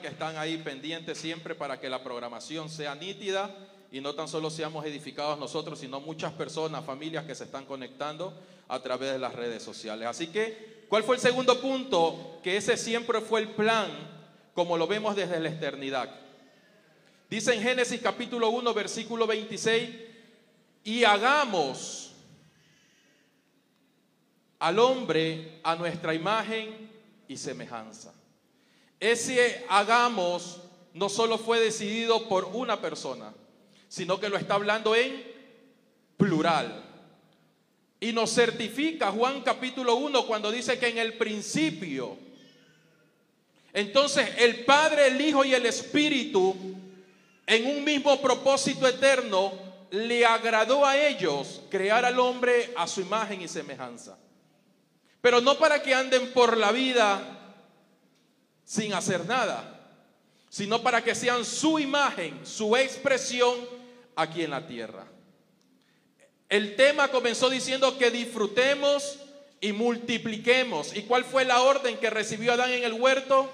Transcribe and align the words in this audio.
que 0.00 0.08
están 0.08 0.36
ahí 0.36 0.58
pendientes 0.58 1.18
siempre 1.18 1.54
para 1.54 1.78
que 1.78 1.88
la 1.88 2.02
programación 2.02 2.68
sea 2.68 2.94
nítida 2.94 3.54
y 3.92 4.00
no 4.00 4.14
tan 4.14 4.28
solo 4.28 4.50
seamos 4.50 4.84
edificados 4.84 5.38
nosotros, 5.38 5.78
sino 5.78 6.00
muchas 6.00 6.32
personas, 6.32 6.84
familias 6.84 7.24
que 7.24 7.34
se 7.34 7.44
están 7.44 7.64
conectando 7.64 8.34
a 8.68 8.80
través 8.80 9.12
de 9.12 9.18
las 9.18 9.34
redes 9.34 9.62
sociales. 9.62 10.08
Así 10.08 10.26
que, 10.26 10.84
¿cuál 10.88 11.04
fue 11.04 11.16
el 11.16 11.22
segundo 11.22 11.60
punto? 11.60 12.40
Que 12.42 12.56
ese 12.56 12.76
siempre 12.76 13.20
fue 13.20 13.40
el 13.40 13.50
plan, 13.50 13.88
como 14.54 14.76
lo 14.76 14.86
vemos 14.86 15.14
desde 15.14 15.38
la 15.38 15.48
eternidad. 15.48 16.10
Dice 17.30 17.54
en 17.54 17.62
Génesis 17.62 18.00
capítulo 18.00 18.50
1, 18.50 18.74
versículo 18.74 19.26
26, 19.26 19.90
y 20.84 21.04
hagamos 21.04 22.12
al 24.58 24.78
hombre 24.78 25.60
a 25.62 25.76
nuestra 25.76 26.12
imagen 26.12 26.90
y 27.28 27.36
semejanza. 27.36 28.15
Ese 29.00 29.64
hagamos 29.68 30.60
no 30.94 31.08
solo 31.08 31.36
fue 31.36 31.60
decidido 31.60 32.28
por 32.28 32.46
una 32.46 32.80
persona, 32.80 33.34
sino 33.88 34.18
que 34.18 34.28
lo 34.28 34.38
está 34.38 34.54
hablando 34.54 34.94
en 34.94 35.24
plural. 36.16 36.84
Y 38.00 38.12
nos 38.12 38.34
certifica 38.34 39.10
Juan 39.10 39.42
capítulo 39.42 39.96
1 39.96 40.26
cuando 40.26 40.50
dice 40.50 40.78
que 40.78 40.88
en 40.88 40.98
el 40.98 41.14
principio, 41.14 42.16
entonces 43.72 44.28
el 44.38 44.64
Padre, 44.64 45.08
el 45.08 45.20
Hijo 45.20 45.44
y 45.44 45.52
el 45.52 45.66
Espíritu, 45.66 46.56
en 47.46 47.66
un 47.66 47.84
mismo 47.84 48.20
propósito 48.20 48.88
eterno, 48.88 49.52
le 49.90 50.24
agradó 50.24 50.84
a 50.84 50.96
ellos 50.96 51.62
crear 51.70 52.04
al 52.04 52.18
hombre 52.18 52.72
a 52.76 52.86
su 52.86 53.02
imagen 53.02 53.42
y 53.42 53.48
semejanza. 53.48 54.18
Pero 55.20 55.40
no 55.40 55.58
para 55.58 55.82
que 55.82 55.94
anden 55.94 56.32
por 56.32 56.56
la 56.56 56.72
vida 56.72 57.35
sin 58.66 58.92
hacer 58.92 59.24
nada, 59.24 59.80
sino 60.50 60.82
para 60.82 61.02
que 61.02 61.14
sean 61.14 61.44
su 61.44 61.78
imagen, 61.78 62.44
su 62.44 62.76
expresión 62.76 63.54
aquí 64.16 64.42
en 64.42 64.50
la 64.50 64.66
tierra. 64.66 65.06
El 66.48 66.74
tema 66.74 67.08
comenzó 67.08 67.48
diciendo 67.48 67.96
que 67.96 68.10
disfrutemos 68.10 69.20
y 69.60 69.72
multipliquemos. 69.72 70.94
¿Y 70.96 71.02
cuál 71.02 71.24
fue 71.24 71.44
la 71.44 71.62
orden 71.62 71.96
que 71.98 72.10
recibió 72.10 72.52
Adán 72.52 72.72
en 72.72 72.84
el 72.84 72.94
huerto? 72.94 73.48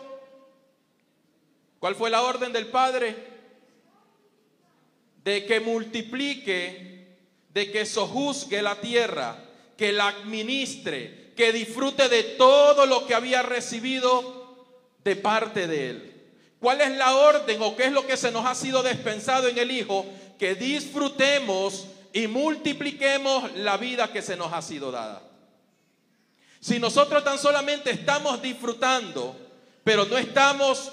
¿Cuál 1.78 1.94
fue 1.94 2.11
la 2.11 2.22
orden 2.22 2.53
del 2.53 2.67
Padre? 2.67 3.15
De 5.25 5.44
que 5.44 5.61
multiplique, 5.61 7.19
de 7.50 7.70
que 7.70 7.84
sojuzgue 7.84 8.62
la 8.62 8.81
tierra, 8.81 9.44
que 9.77 9.92
la 9.92 10.09
administre, 10.09 11.33
que 11.37 11.53
disfrute 11.53 12.09
de 12.09 12.22
todo 12.22 12.87
lo 12.87 13.06
que 13.06 13.15
había 13.15 13.42
recibido 13.42 14.42
de 15.05 15.17
parte 15.17 15.67
de 15.67 15.91
Él. 15.91 16.12
¿Cuál 16.61 16.81
es 16.81 16.92
la 16.92 17.17
orden 17.17 17.61
o 17.61 17.75
qué 17.75 17.86
es 17.86 17.92
lo 17.92 18.06
que 18.06 18.17
se 18.17 18.31
nos 18.31 18.47
ha 18.47 18.55
sido 18.55 18.83
dispensado 18.83 19.48
en 19.48 19.59
el 19.59 19.70
Hijo? 19.70 20.06
Que 20.39 20.55
disfrutemos 20.55 21.86
y 22.12 22.27
multipliquemos 22.27 23.53
la 23.56 23.77
vida 23.77 24.12
que 24.12 24.22
se 24.22 24.36
nos 24.36 24.53
ha 24.53 24.62
sido 24.62 24.92
dada. 24.92 25.22
Si 26.61 26.78
nosotros 26.78 27.25
tan 27.25 27.39
solamente 27.39 27.91
estamos 27.91 28.41
disfrutando, 28.41 29.36
pero 29.83 30.05
no 30.05 30.17
estamos 30.17 30.92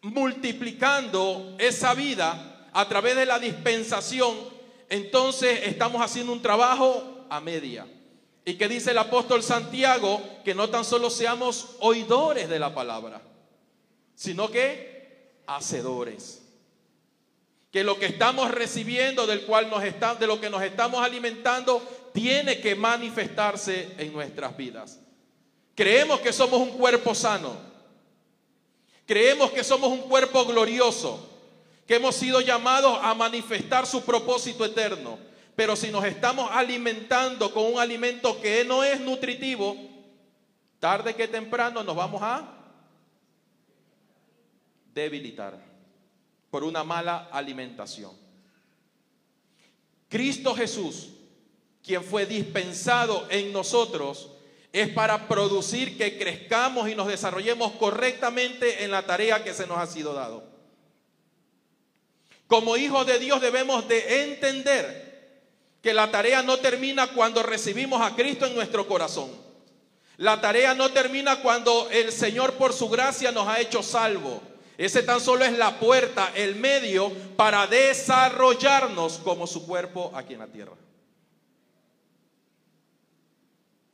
multiplicando 0.00 1.54
esa 1.58 1.92
vida 1.92 2.68
a 2.72 2.88
través 2.88 3.14
de 3.16 3.26
la 3.26 3.38
dispensación, 3.38 4.34
entonces 4.88 5.60
estamos 5.64 6.00
haciendo 6.00 6.32
un 6.32 6.40
trabajo 6.40 7.26
a 7.28 7.40
media. 7.40 7.86
Y 8.44 8.54
que 8.54 8.68
dice 8.68 8.90
el 8.90 8.98
apóstol 8.98 9.42
Santiago 9.42 10.20
que 10.44 10.54
no 10.54 10.68
tan 10.68 10.84
solo 10.84 11.10
seamos 11.10 11.76
oidores 11.80 12.48
de 12.48 12.58
la 12.58 12.74
palabra, 12.74 13.22
sino 14.14 14.50
que 14.50 15.42
hacedores. 15.46 16.42
Que 17.70 17.84
lo 17.84 17.98
que 17.98 18.06
estamos 18.06 18.50
recibiendo, 18.50 19.26
del 19.26 19.46
cual 19.46 19.70
nos 19.70 19.82
está, 19.84 20.14
de 20.14 20.26
lo 20.26 20.40
que 20.40 20.50
nos 20.50 20.62
estamos 20.62 21.02
alimentando, 21.02 21.82
tiene 22.12 22.60
que 22.60 22.74
manifestarse 22.74 23.94
en 23.96 24.12
nuestras 24.12 24.56
vidas. 24.56 24.98
Creemos 25.74 26.20
que 26.20 26.32
somos 26.32 26.60
un 26.60 26.70
cuerpo 26.70 27.14
sano. 27.14 27.56
Creemos 29.06 29.50
que 29.50 29.64
somos 29.64 29.90
un 29.90 30.02
cuerpo 30.02 30.44
glorioso, 30.44 31.28
que 31.86 31.96
hemos 31.96 32.14
sido 32.14 32.40
llamados 32.40 32.98
a 33.02 33.14
manifestar 33.14 33.86
su 33.86 34.02
propósito 34.02 34.64
eterno. 34.64 35.18
Pero 35.54 35.76
si 35.76 35.90
nos 35.90 36.04
estamos 36.04 36.50
alimentando 36.50 37.52
con 37.52 37.74
un 37.74 37.78
alimento 37.78 38.40
que 38.40 38.64
no 38.64 38.82
es 38.82 39.00
nutritivo, 39.00 39.76
tarde 40.78 41.14
que 41.14 41.28
temprano 41.28 41.82
nos 41.82 41.94
vamos 41.94 42.22
a 42.22 42.58
debilitar 44.94 45.58
por 46.50 46.64
una 46.64 46.84
mala 46.84 47.28
alimentación. 47.30 48.12
Cristo 50.08 50.54
Jesús, 50.54 51.10
quien 51.82 52.02
fue 52.02 52.26
dispensado 52.26 53.26
en 53.30 53.52
nosotros, 53.52 54.30
es 54.72 54.88
para 54.88 55.28
producir 55.28 55.98
que 55.98 56.18
crezcamos 56.18 56.88
y 56.88 56.94
nos 56.94 57.08
desarrollemos 57.08 57.72
correctamente 57.72 58.84
en 58.84 58.90
la 58.90 59.04
tarea 59.04 59.44
que 59.44 59.52
se 59.52 59.66
nos 59.66 59.78
ha 59.78 59.86
sido 59.86 60.14
dado. 60.14 60.44
Como 62.46 62.76
hijos 62.76 63.06
de 63.06 63.18
Dios 63.18 63.40
debemos 63.40 63.86
de 63.88 64.24
entender 64.24 65.11
que 65.82 65.92
la 65.92 66.10
tarea 66.10 66.42
no 66.42 66.58
termina 66.58 67.08
cuando 67.08 67.42
recibimos 67.42 68.00
a 68.00 68.14
Cristo 68.14 68.46
en 68.46 68.54
nuestro 68.54 68.86
corazón. 68.86 69.30
La 70.16 70.40
tarea 70.40 70.74
no 70.74 70.92
termina 70.92 71.42
cuando 71.42 71.90
el 71.90 72.12
Señor 72.12 72.54
por 72.54 72.72
su 72.72 72.88
gracia 72.88 73.32
nos 73.32 73.48
ha 73.48 73.60
hecho 73.60 73.82
salvo. 73.82 74.40
Ese 74.78 75.02
tan 75.02 75.20
solo 75.20 75.44
es 75.44 75.58
la 75.58 75.80
puerta, 75.80 76.30
el 76.34 76.54
medio 76.54 77.10
para 77.36 77.66
desarrollarnos 77.66 79.18
como 79.18 79.46
su 79.46 79.66
cuerpo 79.66 80.12
aquí 80.14 80.34
en 80.34 80.38
la 80.38 80.46
tierra. 80.46 80.72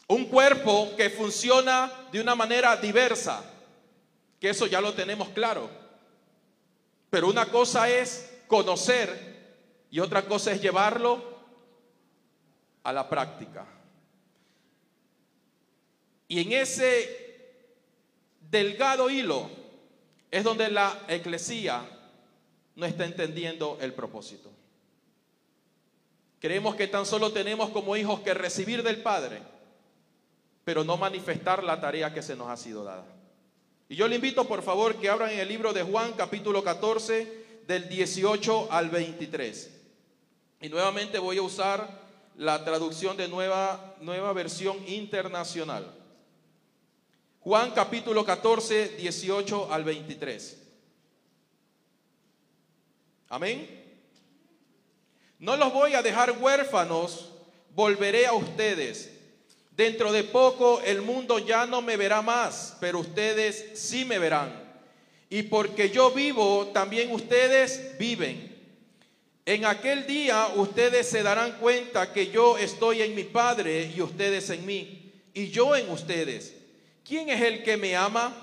Un 0.09 0.27
cuerpo 0.27 0.95
que 0.97 1.09
funciona 1.09 1.91
de 2.13 2.21
una 2.21 2.35
manera 2.35 2.77
diversa, 2.77 3.43
que 4.39 4.51
eso 4.51 4.67
ya 4.67 4.81
lo 4.81 4.93
tenemos 4.93 5.31
claro. 5.31 5.71
Pero 7.09 7.29
una 7.29 7.47
cosa 7.47 7.89
es 7.89 8.31
conocer 8.47 9.57
y 9.91 10.01
otra 10.01 10.23
cosa 10.27 10.53
es 10.53 10.61
llevarlo 10.61 11.38
a 12.89 12.93
la 12.93 13.07
práctica. 13.07 13.67
Y 16.27 16.41
en 16.41 16.53
ese 16.53 17.55
delgado 18.51 19.11
hilo 19.11 19.51
es 20.31 20.43
donde 20.43 20.71
la 20.71 20.99
eclesía 21.07 21.87
no 22.77 22.87
está 22.87 23.05
entendiendo 23.05 23.77
el 23.83 23.93
propósito. 23.93 24.51
Creemos 26.41 26.77
que 26.77 26.89
tan 26.89 27.05
solo 27.05 27.31
tenemos 27.31 27.69
como 27.71 27.95
hijos 27.95 28.21
que 28.21 28.33
recibir 28.33 28.83
del 28.83 29.03
Padre, 29.03 29.43
pero 30.65 30.83
no 30.83 30.97
manifestar 30.97 31.63
la 31.63 31.79
tarea 31.83 32.15
que 32.15 32.23
se 32.23 32.37
nos 32.37 32.49
ha 32.49 32.57
sido 32.57 32.85
dada. 32.85 33.05
Y 33.91 33.97
yo 33.97 34.09
le 34.09 34.17
invito 34.17 34.49
por 34.49 34.63
favor 34.63 34.97
que 34.97 35.11
abran 35.11 35.33
el 35.33 35.49
libro 35.49 35.75
de 35.75 35.83
Juan 35.83 36.15
capítulo 36.17 36.65
14 36.65 37.65
del 37.67 37.87
18 37.87 38.73
al 38.73 38.89
23. 38.89 39.75
Y 40.63 40.71
nuevamente 40.71 41.19
voy 41.19 41.37
a 41.37 41.43
usar 41.43 42.08
la 42.39 42.65
traducción 42.65 43.17
de 43.17 43.27
nueva, 43.27 43.97
nueva 44.01 44.33
versión 44.33 44.77
internacional. 44.87 45.93
Juan 47.41 47.73
capítulo 47.73 48.25
14, 48.25 48.91
18 48.91 49.73
al 49.73 49.83
23. 49.83 50.57
Amén. 53.29 53.69
No 55.41 55.57
los 55.57 55.73
voy 55.73 55.95
a 55.95 56.03
dejar 56.03 56.39
huérfanos, 56.39 57.33
volveré 57.75 58.27
a 58.27 58.35
ustedes. 58.35 59.13
Dentro 59.73 60.13
de 60.13 60.23
poco 60.23 60.81
el 60.83 61.03
mundo 61.03 61.41
ya 61.41 61.67
no 61.67 61.83
me 61.83 61.97
verá 61.97 62.23
más, 62.23 62.77
pero 62.79 63.01
ustedes 63.01 63.73
sí 63.75 64.05
me 64.05 64.21
verán. 64.21 64.65
Y 65.29 65.43
porque 65.43 65.91
yo 65.91 66.13
vivo, 66.13 66.71
también 66.73 67.13
ustedes 67.13 67.99
viven. 67.99 68.48
En 69.49 69.65
aquel 69.65 70.07
día 70.07 70.49
ustedes 70.57 71.09
se 71.09 71.23
darán 71.23 71.53
cuenta 71.53 72.13
que 72.13 72.27
yo 72.27 72.59
estoy 72.59 73.01
en 73.01 73.15
mi 73.15 73.25
Padre 73.25 73.91
y 73.97 74.03
ustedes 74.03 74.51
en 74.51 74.67
mí, 74.67 75.11
y 75.33 75.49
yo 75.49 75.75
en 75.75 75.89
ustedes. 75.89 76.55
¿Quién 77.03 77.31
es 77.31 77.41
el 77.41 77.63
que 77.63 77.79
me 77.79 77.97
ama? 77.97 78.37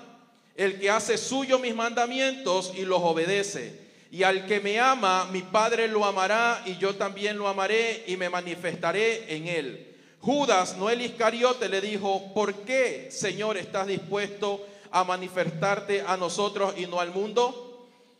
El 0.56 0.80
que 0.80 0.90
hace 0.90 1.16
suyo 1.16 1.60
mis 1.60 1.76
mandamientos 1.76 2.72
y 2.76 2.82
los 2.82 3.00
obedece. 3.00 3.82
Y 4.10 4.24
al 4.24 4.46
que 4.46 4.58
me 4.58 4.80
ama, 4.80 5.28
mi 5.30 5.42
Padre 5.42 5.86
lo 5.86 6.04
amará 6.04 6.64
y 6.66 6.76
yo 6.78 6.96
también 6.96 7.38
lo 7.38 7.46
amaré 7.46 8.02
y 8.08 8.16
me 8.16 8.28
manifestaré 8.28 9.32
en 9.32 9.46
él. 9.46 9.94
Judas, 10.20 10.76
no 10.76 10.90
el 10.90 11.02
Iscariote, 11.02 11.68
le 11.68 11.80
dijo, 11.80 12.34
¿por 12.34 12.52
qué, 12.64 13.12
Señor, 13.12 13.56
estás 13.58 13.86
dispuesto 13.86 14.66
a 14.90 15.04
manifestarte 15.04 16.00
a 16.04 16.16
nosotros 16.16 16.74
y 16.76 16.86
no 16.86 16.98
al 16.98 17.12
mundo? 17.12 17.65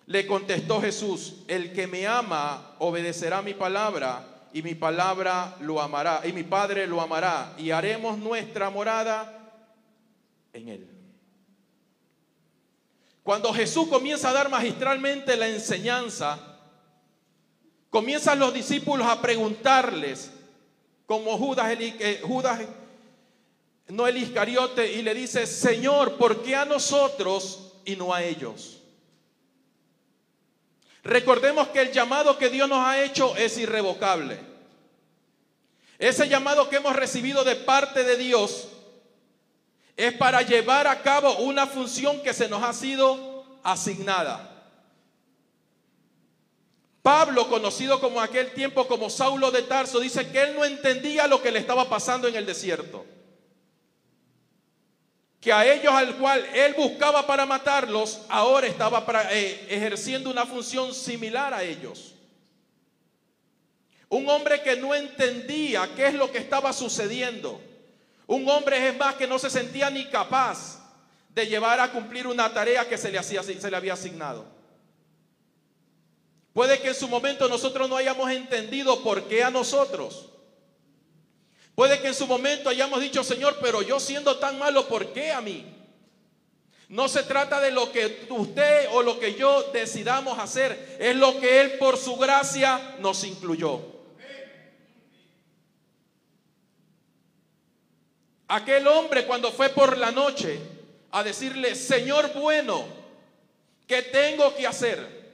Le 0.06 0.26
contestó 0.26 0.80
Jesús, 0.80 1.42
el 1.48 1.72
que 1.72 1.86
me 1.86 2.06
ama 2.06 2.76
obedecerá 2.78 3.42
mi 3.42 3.54
palabra 3.54 4.24
y 4.52 4.62
mi 4.62 4.74
palabra 4.74 5.56
lo 5.60 5.82
amará 5.82 6.22
y 6.24 6.32
mi 6.32 6.44
Padre 6.44 6.86
lo 6.86 7.00
amará 7.00 7.54
y 7.58 7.72
haremos 7.72 8.16
nuestra 8.16 8.70
morada 8.70 9.52
en 10.52 10.68
él. 10.68 10.88
Cuando 13.22 13.52
Jesús 13.52 13.88
comienza 13.88 14.30
a 14.30 14.32
dar 14.32 14.48
magistralmente 14.48 15.36
la 15.36 15.48
enseñanza, 15.48 16.38
comienzan 17.90 18.38
los 18.38 18.54
discípulos 18.54 19.06
a 19.08 19.20
preguntarles, 19.20 20.30
como 21.06 21.36
Judas, 21.36 21.70
el, 21.72 21.82
eh, 21.82 22.20
Judas 22.22 22.60
no 23.88 24.06
el 24.06 24.16
Iscariote, 24.16 24.92
y 24.92 25.02
le 25.02 25.12
dice, 25.12 25.46
Señor, 25.46 26.16
¿por 26.16 26.42
qué 26.42 26.54
a 26.54 26.64
nosotros 26.64 27.74
y 27.84 27.96
no 27.96 28.14
a 28.14 28.22
ellos? 28.22 28.75
Recordemos 31.06 31.68
que 31.68 31.80
el 31.80 31.92
llamado 31.92 32.36
que 32.36 32.50
Dios 32.50 32.68
nos 32.68 32.84
ha 32.84 33.00
hecho 33.00 33.36
es 33.36 33.56
irrevocable. 33.58 34.40
Ese 36.00 36.28
llamado 36.28 36.68
que 36.68 36.76
hemos 36.76 36.96
recibido 36.96 37.44
de 37.44 37.54
parte 37.54 38.02
de 38.02 38.16
Dios 38.16 38.66
es 39.96 40.12
para 40.14 40.42
llevar 40.42 40.88
a 40.88 41.02
cabo 41.02 41.38
una 41.38 41.68
función 41.68 42.20
que 42.22 42.34
se 42.34 42.48
nos 42.48 42.62
ha 42.64 42.72
sido 42.72 43.46
asignada. 43.62 44.52
Pablo, 47.02 47.48
conocido 47.48 48.00
como 48.00 48.20
aquel 48.20 48.52
tiempo 48.52 48.88
como 48.88 49.08
Saulo 49.08 49.52
de 49.52 49.62
Tarso, 49.62 50.00
dice 50.00 50.28
que 50.32 50.42
él 50.42 50.56
no 50.56 50.64
entendía 50.64 51.28
lo 51.28 51.40
que 51.40 51.52
le 51.52 51.60
estaba 51.60 51.88
pasando 51.88 52.26
en 52.26 52.34
el 52.34 52.44
desierto. 52.44 53.06
Que 55.46 55.52
a 55.52 55.64
ellos 55.64 55.94
al 55.94 56.16
cual 56.16 56.44
él 56.52 56.74
buscaba 56.74 57.24
para 57.24 57.46
matarlos, 57.46 58.22
ahora 58.28 58.66
estaba 58.66 59.06
eh, 59.30 59.64
ejerciendo 59.70 60.28
una 60.28 60.44
función 60.44 60.92
similar 60.92 61.54
a 61.54 61.62
ellos. 61.62 62.16
Un 64.08 64.28
hombre 64.28 64.60
que 64.60 64.74
no 64.74 64.92
entendía 64.92 65.88
qué 65.94 66.08
es 66.08 66.14
lo 66.14 66.32
que 66.32 66.38
estaba 66.38 66.72
sucediendo. 66.72 67.60
Un 68.26 68.48
hombre 68.48 68.88
es 68.88 68.98
más 68.98 69.14
que 69.14 69.28
no 69.28 69.38
se 69.38 69.48
sentía 69.48 69.88
ni 69.88 70.06
capaz 70.06 70.80
de 71.28 71.46
llevar 71.46 71.78
a 71.78 71.92
cumplir 71.92 72.26
una 72.26 72.52
tarea 72.52 72.88
que 72.88 72.98
se 72.98 73.12
le, 73.12 73.18
hacía, 73.18 73.44
se 73.44 73.70
le 73.70 73.76
había 73.76 73.92
asignado. 73.92 74.46
Puede 76.52 76.80
que 76.80 76.88
en 76.88 76.94
su 76.96 77.06
momento 77.06 77.48
nosotros 77.48 77.88
no 77.88 77.96
hayamos 77.96 78.28
entendido 78.32 79.00
por 79.04 79.28
qué 79.28 79.44
a 79.44 79.50
nosotros. 79.52 80.28
Puede 81.76 82.00
que 82.00 82.08
en 82.08 82.14
su 82.14 82.26
momento 82.26 82.70
hayamos 82.70 83.02
dicho, 83.02 83.22
Señor, 83.22 83.58
pero 83.60 83.82
yo 83.82 84.00
siendo 84.00 84.38
tan 84.38 84.58
malo, 84.58 84.88
¿por 84.88 85.12
qué 85.12 85.30
a 85.30 85.42
mí? 85.42 85.62
No 86.88 87.06
se 87.06 87.22
trata 87.22 87.60
de 87.60 87.70
lo 87.70 87.92
que 87.92 88.26
usted 88.30 88.88
o 88.92 89.02
lo 89.02 89.20
que 89.20 89.34
yo 89.34 89.70
decidamos 89.72 90.38
hacer, 90.38 90.96
es 90.98 91.14
lo 91.14 91.38
que 91.38 91.60
Él 91.60 91.72
por 91.78 91.98
su 91.98 92.16
gracia 92.16 92.96
nos 93.00 93.24
incluyó. 93.24 93.82
Aquel 98.48 98.86
hombre 98.88 99.26
cuando 99.26 99.52
fue 99.52 99.68
por 99.68 99.98
la 99.98 100.10
noche 100.10 100.58
a 101.10 101.22
decirle, 101.22 101.74
Señor 101.74 102.32
bueno, 102.32 102.86
¿qué 103.86 104.00
tengo 104.00 104.54
que 104.54 104.66
hacer? 104.66 105.26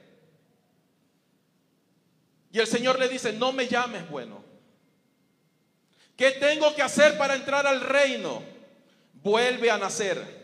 Y 2.51 2.59
el 2.59 2.67
Señor 2.67 2.99
le 2.99 3.07
dice, 3.07 3.31
no 3.31 3.53
me 3.53 3.65
llames 3.69 4.09
bueno. 4.09 4.42
¿Qué 6.15 6.31
tengo 6.31 6.73
que 6.75 6.81
hacer 6.81 7.17
para 7.17 7.35
entrar 7.35 7.65
al 7.65 7.81
reino? 7.81 8.43
Vuelve 9.13 9.71
a 9.71 9.77
nacer. 9.77 10.43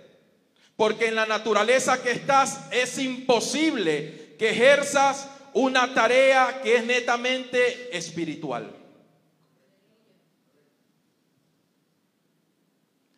Porque 0.76 1.08
en 1.08 1.16
la 1.16 1.26
naturaleza 1.26 2.02
que 2.02 2.12
estás 2.12 2.60
es 2.72 2.98
imposible 2.98 4.36
que 4.40 4.52
ejerzas 4.52 5.30
una 5.54 5.94
tarea 5.94 6.62
que 6.64 6.78
es 6.78 6.86
netamente 6.86 7.96
espiritual. 7.96 8.76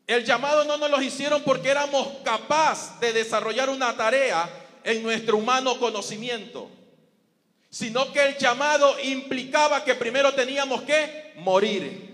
El 0.07 0.25
llamado 0.25 0.65
no 0.65 0.77
nos 0.77 0.89
lo 0.89 1.01
hicieron 1.01 1.43
porque 1.43 1.69
éramos 1.69 2.07
capaces 2.23 2.99
de 2.99 3.13
desarrollar 3.13 3.69
una 3.69 3.95
tarea 3.95 4.49
en 4.83 5.03
nuestro 5.03 5.37
humano 5.37 5.79
conocimiento 5.79 6.69
sino 7.71 8.11
que 8.11 8.21
el 8.21 8.37
llamado 8.37 8.99
implicaba 9.01 9.83
que 9.83 9.95
primero 9.95 10.33
teníamos 10.33 10.81
que 10.81 11.31
morir. 11.37 12.10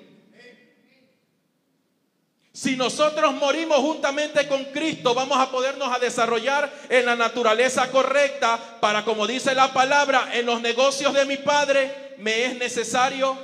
Si 2.58 2.76
nosotros 2.76 3.36
morimos 3.36 3.78
juntamente 3.78 4.48
con 4.48 4.66
Cristo, 4.66 5.14
vamos 5.14 5.38
a 5.38 5.52
podernos 5.52 5.94
a 5.94 6.00
desarrollar 6.00 6.74
en 6.90 7.06
la 7.06 7.16
naturaleza 7.16 7.92
correcta 7.92 8.80
para, 8.82 9.06
como 9.06 9.28
dice 9.28 9.54
la 9.54 9.72
palabra, 9.72 10.36
en 10.36 10.48
los 10.48 10.60
negocios 10.60 11.14
de 11.14 11.28
mi 11.28 11.38
Padre 11.38 12.16
me 12.18 12.46
es 12.46 12.58
necesario 12.58 13.38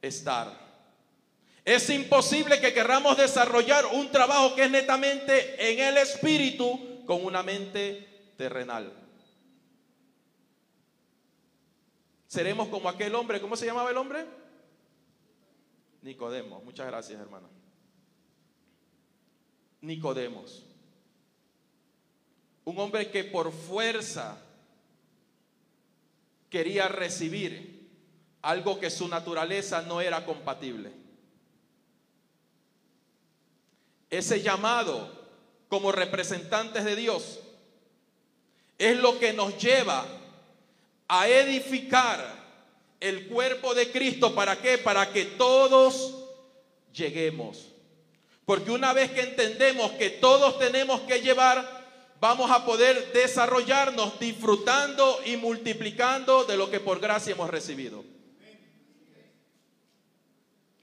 estar. 0.00 0.52
Es 1.64 1.88
imposible 1.90 2.60
que 2.60 2.74
querramos 2.74 3.16
desarrollar 3.16 3.86
un 3.86 4.10
trabajo 4.10 4.56
que 4.56 4.64
es 4.64 4.70
netamente 4.72 5.70
en 5.70 5.78
el 5.78 5.96
espíritu 5.98 7.04
con 7.06 7.24
una 7.24 7.44
mente 7.44 8.32
terrenal. 8.36 8.92
Seremos 12.26 12.66
como 12.66 12.88
aquel 12.88 13.14
hombre, 13.14 13.40
¿cómo 13.40 13.56
se 13.56 13.66
llamaba 13.66 13.90
el 13.90 13.96
hombre? 13.96 14.26
Nicodemos. 16.02 16.64
Muchas 16.64 16.88
gracias, 16.88 17.20
hermana. 17.20 17.46
Nicodemos. 19.82 20.64
Un 22.64 22.78
hombre 22.78 23.10
que 23.10 23.24
por 23.24 23.52
fuerza 23.52 24.38
quería 26.48 26.88
recibir 26.88 27.88
algo 28.40 28.78
que 28.78 28.90
su 28.90 29.08
naturaleza 29.08 29.82
no 29.82 30.00
era 30.00 30.24
compatible. 30.24 30.92
Ese 34.10 34.42
llamado 34.42 35.10
como 35.68 35.90
representantes 35.90 36.84
de 36.84 36.96
Dios 36.96 37.40
es 38.78 38.98
lo 38.98 39.18
que 39.18 39.32
nos 39.32 39.56
lleva 39.58 40.06
a 41.08 41.28
edificar 41.28 42.42
el 43.00 43.26
cuerpo 43.26 43.74
de 43.74 43.90
Cristo. 43.90 44.34
¿Para 44.34 44.60
qué? 44.60 44.78
Para 44.78 45.12
que 45.12 45.24
todos 45.24 46.26
lleguemos. 46.92 47.71
Porque 48.44 48.70
una 48.70 48.92
vez 48.92 49.10
que 49.12 49.22
entendemos 49.22 49.92
que 49.92 50.10
todos 50.10 50.58
tenemos 50.58 51.00
que 51.02 51.20
llevar, 51.20 51.82
vamos 52.20 52.50
a 52.50 52.64
poder 52.64 53.12
desarrollarnos 53.12 54.18
disfrutando 54.18 55.20
y 55.24 55.36
multiplicando 55.36 56.44
de 56.44 56.56
lo 56.56 56.70
que 56.70 56.80
por 56.80 57.00
gracia 57.00 57.32
hemos 57.32 57.50
recibido. 57.50 58.04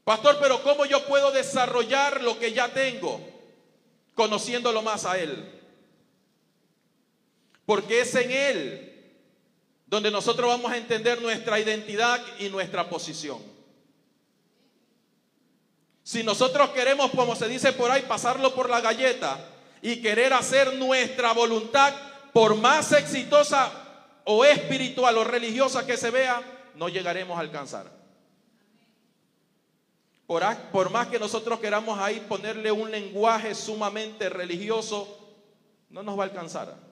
Pastor, 0.03 0.37
pero 0.41 0.63
¿cómo 0.63 0.85
yo 0.85 1.05
puedo 1.05 1.31
desarrollar 1.31 2.23
lo 2.23 2.39
que 2.39 2.51
ya 2.51 2.73
tengo? 2.73 3.21
Conociéndolo 4.15 4.81
más 4.81 5.05
a 5.05 5.19
Él. 5.19 5.45
Porque 7.65 8.01
es 8.01 8.15
en 8.15 8.31
Él 8.31 8.85
donde 9.85 10.11
nosotros 10.11 10.47
vamos 10.47 10.71
a 10.71 10.77
entender 10.77 11.21
nuestra 11.21 11.59
identidad 11.59 12.23
y 12.39 12.49
nuestra 12.49 12.89
posición. 12.89 13.58
Si 16.09 16.23
nosotros 16.23 16.69
queremos, 16.69 17.11
como 17.11 17.35
se 17.35 17.47
dice 17.47 17.71
por 17.71 17.91
ahí, 17.91 18.01
pasarlo 18.01 18.55
por 18.55 18.67
la 18.67 18.81
galleta 18.81 19.37
y 19.79 20.01
querer 20.01 20.33
hacer 20.33 20.73
nuestra 20.73 21.33
voluntad, 21.33 21.93
por 22.33 22.55
más 22.55 22.93
exitosa 22.93 23.71
o 24.23 24.43
espiritual 24.43 25.19
o 25.19 25.23
religiosa 25.23 25.85
que 25.85 25.97
se 25.97 26.09
vea, 26.09 26.41
no 26.73 26.89
llegaremos 26.89 27.37
a 27.37 27.41
alcanzar. 27.41 27.91
Por, 30.25 30.43
por 30.71 30.89
más 30.89 31.09
que 31.09 31.19
nosotros 31.19 31.59
queramos 31.59 31.99
ahí 31.99 32.25
ponerle 32.27 32.71
un 32.71 32.89
lenguaje 32.89 33.53
sumamente 33.53 34.29
religioso, 34.29 35.15
no 35.91 36.01
nos 36.01 36.17
va 36.17 36.23
a 36.23 36.25
alcanzar 36.25 36.89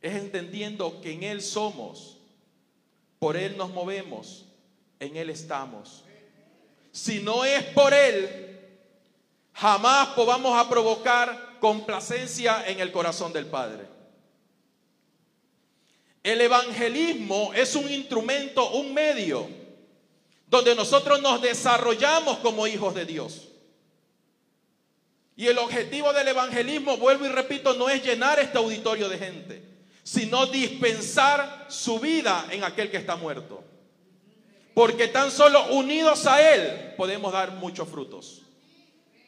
es 0.00 0.16
entendiendo 0.16 1.00
que 1.00 1.12
en 1.12 1.22
Él 1.22 1.40
somos, 1.40 2.18
por 3.20 3.36
Él 3.36 3.56
nos 3.56 3.70
movemos, 3.70 4.44
en 4.98 5.16
Él 5.16 5.30
estamos. 5.30 6.01
Si 6.92 7.20
no 7.20 7.44
es 7.44 7.64
por 7.64 7.92
Él, 7.92 8.60
jamás 9.54 10.08
podamos 10.10 10.56
a 10.56 10.68
provocar 10.68 11.58
complacencia 11.58 12.64
en 12.68 12.78
el 12.78 12.92
corazón 12.92 13.32
del 13.32 13.46
Padre. 13.46 13.86
El 16.22 16.40
evangelismo 16.40 17.52
es 17.54 17.74
un 17.74 17.90
instrumento, 17.90 18.70
un 18.70 18.94
medio, 18.94 19.48
donde 20.46 20.74
nosotros 20.76 21.20
nos 21.20 21.42
desarrollamos 21.42 22.38
como 22.38 22.68
hijos 22.68 22.94
de 22.94 23.06
Dios. 23.06 23.48
Y 25.34 25.48
el 25.48 25.58
objetivo 25.58 26.12
del 26.12 26.28
evangelismo, 26.28 26.98
vuelvo 26.98 27.26
y 27.26 27.30
repito, 27.30 27.74
no 27.74 27.88
es 27.88 28.04
llenar 28.04 28.38
este 28.38 28.58
auditorio 28.58 29.08
de 29.08 29.18
gente 29.18 29.72
sino 30.02 30.46
dispensar 30.46 31.66
su 31.68 31.98
vida 32.00 32.46
en 32.50 32.64
aquel 32.64 32.90
que 32.90 32.96
está 32.96 33.16
muerto. 33.16 33.62
Porque 34.74 35.08
tan 35.08 35.30
solo 35.30 35.66
unidos 35.72 36.26
a 36.26 36.54
Él 36.54 36.94
podemos 36.96 37.32
dar 37.32 37.52
muchos 37.52 37.88
frutos. 37.88 38.42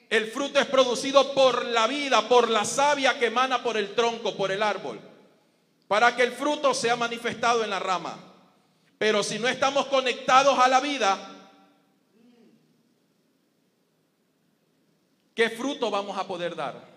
El 0.08 0.28
fruto 0.28 0.60
es 0.60 0.66
producido 0.66 1.34
por 1.34 1.64
la 1.66 1.86
vida, 1.86 2.28
por 2.28 2.48
la 2.48 2.64
savia 2.64 3.18
que 3.18 3.26
emana 3.26 3.62
por 3.62 3.76
el 3.76 3.94
tronco, 3.94 4.36
por 4.36 4.52
el 4.52 4.62
árbol, 4.62 5.00
para 5.88 6.14
que 6.14 6.22
el 6.22 6.32
fruto 6.32 6.72
sea 6.72 6.96
manifestado 6.96 7.64
en 7.64 7.70
la 7.70 7.78
rama. 7.78 8.16
Pero 8.96 9.22
si 9.22 9.38
no 9.38 9.48
estamos 9.48 9.86
conectados 9.86 10.58
a 10.58 10.68
la 10.68 10.80
vida, 10.80 11.30
¿qué 15.34 15.50
fruto 15.50 15.90
vamos 15.90 16.16
a 16.16 16.26
poder 16.26 16.54
dar? 16.54 16.94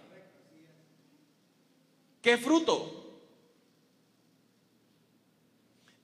¿Qué 2.21 2.37
fruto? 2.37 2.93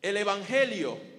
El 0.02 0.18
Evangelio 0.18 1.13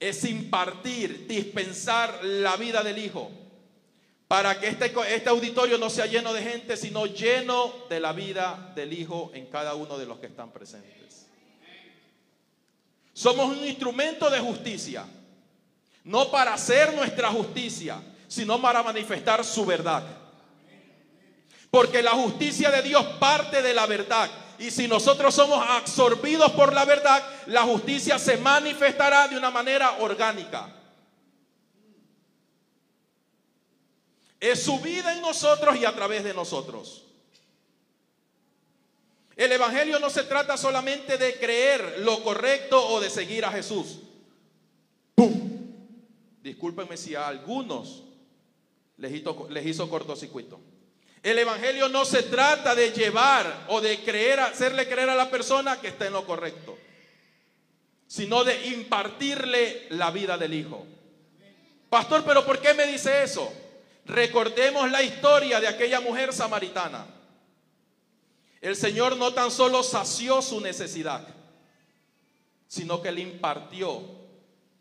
es 0.00 0.24
impartir, 0.24 1.26
dispensar 1.28 2.24
la 2.24 2.56
vida 2.56 2.82
del 2.82 2.98
Hijo, 2.98 3.30
para 4.26 4.58
que 4.58 4.68
este, 4.68 4.92
este, 5.14 5.28
auditorio 5.28 5.76
no 5.76 5.90
sea 5.90 6.06
lleno 6.06 6.32
de 6.32 6.42
gente, 6.42 6.76
sino 6.78 7.04
lleno 7.04 7.74
de 7.90 8.00
la 8.00 8.12
vida 8.12 8.72
del 8.74 8.94
Hijo 8.94 9.30
en 9.34 9.46
cada 9.46 9.74
uno 9.74 9.98
de 9.98 10.06
los 10.06 10.18
que 10.18 10.26
están 10.26 10.50
presentes. 10.50 11.26
Somos 13.12 13.54
un 13.56 13.66
instrumento 13.66 14.30
de 14.30 14.40
justicia, 14.40 15.04
no 16.04 16.30
para 16.30 16.54
hacer 16.54 16.94
nuestra 16.94 17.28
justicia, 17.28 18.00
sino 18.26 18.60
para 18.62 18.82
manifestar 18.82 19.44
su 19.44 19.66
verdad. 19.66 20.04
Porque 21.70 22.02
la 22.02 22.12
justicia 22.12 22.70
de 22.70 22.82
Dios 22.82 23.04
parte 23.18 23.60
de 23.60 23.74
la 23.74 23.86
verdad. 23.86 24.30
Y 24.60 24.70
si 24.70 24.86
nosotros 24.86 25.34
somos 25.34 25.64
absorbidos 25.66 26.52
por 26.52 26.74
la 26.74 26.84
verdad, 26.84 27.24
la 27.46 27.62
justicia 27.62 28.18
se 28.18 28.36
manifestará 28.36 29.26
de 29.26 29.38
una 29.38 29.50
manera 29.50 29.96
orgánica. 30.00 30.76
Es 34.38 34.62
su 34.62 34.78
vida 34.80 35.14
en 35.14 35.22
nosotros 35.22 35.76
y 35.76 35.86
a 35.86 35.94
través 35.94 36.24
de 36.24 36.34
nosotros. 36.34 37.06
El 39.34 39.50
Evangelio 39.50 39.98
no 39.98 40.10
se 40.10 40.24
trata 40.24 40.58
solamente 40.58 41.16
de 41.16 41.38
creer 41.38 42.00
lo 42.00 42.22
correcto 42.22 42.86
o 42.86 43.00
de 43.00 43.08
seguir 43.08 43.46
a 43.46 43.50
Jesús. 43.50 44.00
¡Pum! 45.14 45.72
Discúlpenme 46.42 46.98
si 46.98 47.14
a 47.14 47.28
algunos 47.28 48.02
les 48.98 49.14
hizo, 49.14 49.46
les 49.48 49.64
hizo 49.64 49.88
cortocircuito. 49.88 50.60
El 51.22 51.38
Evangelio 51.38 51.88
no 51.88 52.04
se 52.04 52.22
trata 52.22 52.74
de 52.74 52.92
llevar 52.92 53.66
o 53.68 53.80
de 53.80 54.02
creer, 54.02 54.40
hacerle 54.40 54.88
creer 54.88 55.10
a 55.10 55.14
la 55.14 55.30
persona 55.30 55.80
que 55.80 55.88
está 55.88 56.06
en 56.06 56.14
lo 56.14 56.24
correcto, 56.24 56.78
sino 58.06 58.42
de 58.42 58.68
impartirle 58.68 59.86
la 59.90 60.10
vida 60.10 60.38
del 60.38 60.54
Hijo. 60.54 60.86
Pastor, 61.90 62.24
pero 62.24 62.46
¿por 62.46 62.60
qué 62.60 62.72
me 62.72 62.86
dice 62.86 63.22
eso? 63.22 63.52
Recordemos 64.06 64.90
la 64.90 65.02
historia 65.02 65.60
de 65.60 65.68
aquella 65.68 66.00
mujer 66.00 66.32
samaritana. 66.32 67.06
El 68.60 68.76
Señor 68.76 69.16
no 69.16 69.34
tan 69.34 69.50
solo 69.50 69.82
sació 69.82 70.40
su 70.40 70.60
necesidad, 70.60 71.26
sino 72.66 73.02
que 73.02 73.12
le 73.12 73.20
impartió 73.20 74.02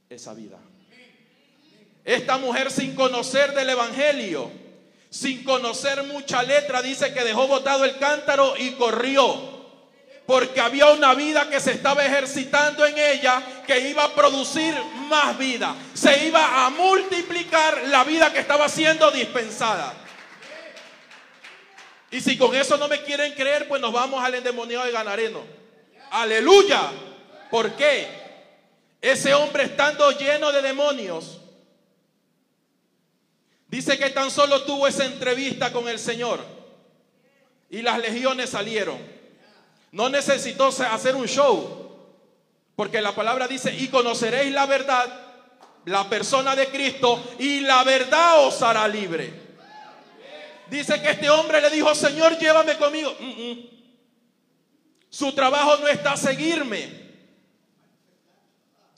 esa 0.10 0.34
vida. 0.34 0.60
Esta 2.05 2.38
mujer 2.38 2.72
sin 2.72 2.96
conocer 2.96 3.53
del 3.53 3.69
Evangelio, 3.69 4.51
sin 5.10 5.44
conocer 5.44 6.04
mucha 6.04 6.44
letra, 6.44 6.82
dice 6.82 7.13
que 7.13 7.24
dejó 7.24 7.48
botado 7.48 7.86
el 7.86 7.98
cántaro 7.98 8.56
y 8.58 8.72
corrió. 8.72 9.58
Porque 10.25 10.62
había 10.62 10.88
una 10.92 11.16
vida 11.16 11.50
que 11.50 11.60
se 11.60 11.72
estaba 11.72 12.06
ejercitando 12.06 12.86
en 12.86 12.96
ella 12.98 13.42
que 13.66 13.89
iba 13.89 14.04
a 14.04 14.13
producir 14.13 14.75
más 15.08 15.36
vida. 15.39 15.75
Se 15.96 16.28
iba 16.28 16.66
a 16.66 16.70
multiplicar 16.70 17.88
la 17.88 18.04
vida 18.04 18.32
que 18.32 18.39
estaba 18.39 18.70
siendo 18.70 19.10
dispensada. 19.10 19.92
Y 22.12 22.22
si 22.22 22.38
con 22.38 22.56
eso 22.56 22.78
no 22.78 22.88
me 22.88 23.01
quieren 23.01 23.34
creer, 23.34 23.68
pues 23.68 23.82
nos 23.82 23.92
vamos 23.92 24.24
al 24.24 24.36
endemoniado 24.36 24.86
de 24.86 24.92
Ganareno. 24.92 25.44
Aleluya. 26.12 26.92
¿Por 27.50 27.72
qué? 27.72 28.08
Ese 29.01 29.34
hombre 29.34 29.63
estando 29.63 30.12
lleno 30.12 30.51
de 30.51 30.62
demonios, 30.62 31.38
Dice 33.70 33.98
que 34.00 34.10
tan 34.10 34.32
solo 34.32 34.64
tuvo 34.64 34.88
esa 34.88 35.06
entrevista 35.06 35.72
con 35.72 35.88
el 35.88 36.00
Señor 36.00 36.40
y 37.70 37.82
las 37.82 38.00
legiones 38.00 38.50
salieron. 38.50 38.98
No 39.92 40.10
necesitó 40.10 40.68
hacer 40.68 41.16
un 41.16 41.28
show, 41.28 41.96
porque 42.76 43.02
la 43.02 43.14
palabra 43.14 43.48
dice, 43.48 43.74
y 43.74 43.88
conoceréis 43.88 44.54
la 44.54 44.66
verdad, 44.66 45.08
la 45.86 46.10
persona 46.10 46.56
de 46.56 46.68
Cristo, 46.68 47.24
y 47.38 47.62
la 47.62 47.84
verdad 47.84 48.46
os 48.46 48.62
hará 48.62 48.88
libre. 48.88 49.50
Dice 50.70 51.02
que 51.02 51.12
este 51.12 51.30
hombre 51.30 51.62
le 51.62 51.70
dijo, 51.70 51.94
Señor, 51.96 52.38
llévame 52.38 52.78
conmigo. 52.78 53.16
Mm, 53.20 53.52
mm. 53.52 53.70
Su 55.10 55.32
trabajo 55.34 55.78
no 55.78 55.88
está 55.88 56.16
seguirme. 56.16 57.09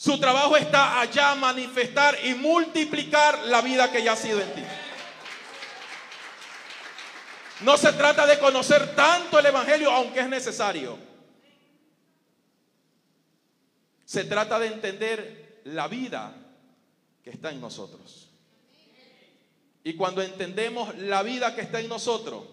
Su 0.01 0.19
trabajo 0.19 0.57
está 0.57 0.99
allá 0.99 1.35
manifestar 1.35 2.17
y 2.25 2.33
multiplicar 2.33 3.37
la 3.45 3.61
vida 3.61 3.91
que 3.91 4.01
ya 4.01 4.13
ha 4.13 4.15
sido 4.15 4.41
en 4.41 4.51
ti. 4.55 4.63
No 7.59 7.77
se 7.77 7.93
trata 7.93 8.25
de 8.25 8.39
conocer 8.39 8.95
tanto 8.95 9.37
el 9.37 9.45
Evangelio, 9.45 9.91
aunque 9.91 10.21
es 10.21 10.27
necesario. 10.27 10.97
Se 14.03 14.23
trata 14.23 14.57
de 14.57 14.69
entender 14.69 15.61
la 15.65 15.87
vida 15.87 16.33
que 17.23 17.29
está 17.29 17.51
en 17.51 17.61
nosotros. 17.61 18.31
Y 19.83 19.93
cuando 19.93 20.23
entendemos 20.23 20.97
la 20.97 21.21
vida 21.21 21.53
que 21.53 21.61
está 21.61 21.79
en 21.79 21.89
nosotros, 21.89 22.45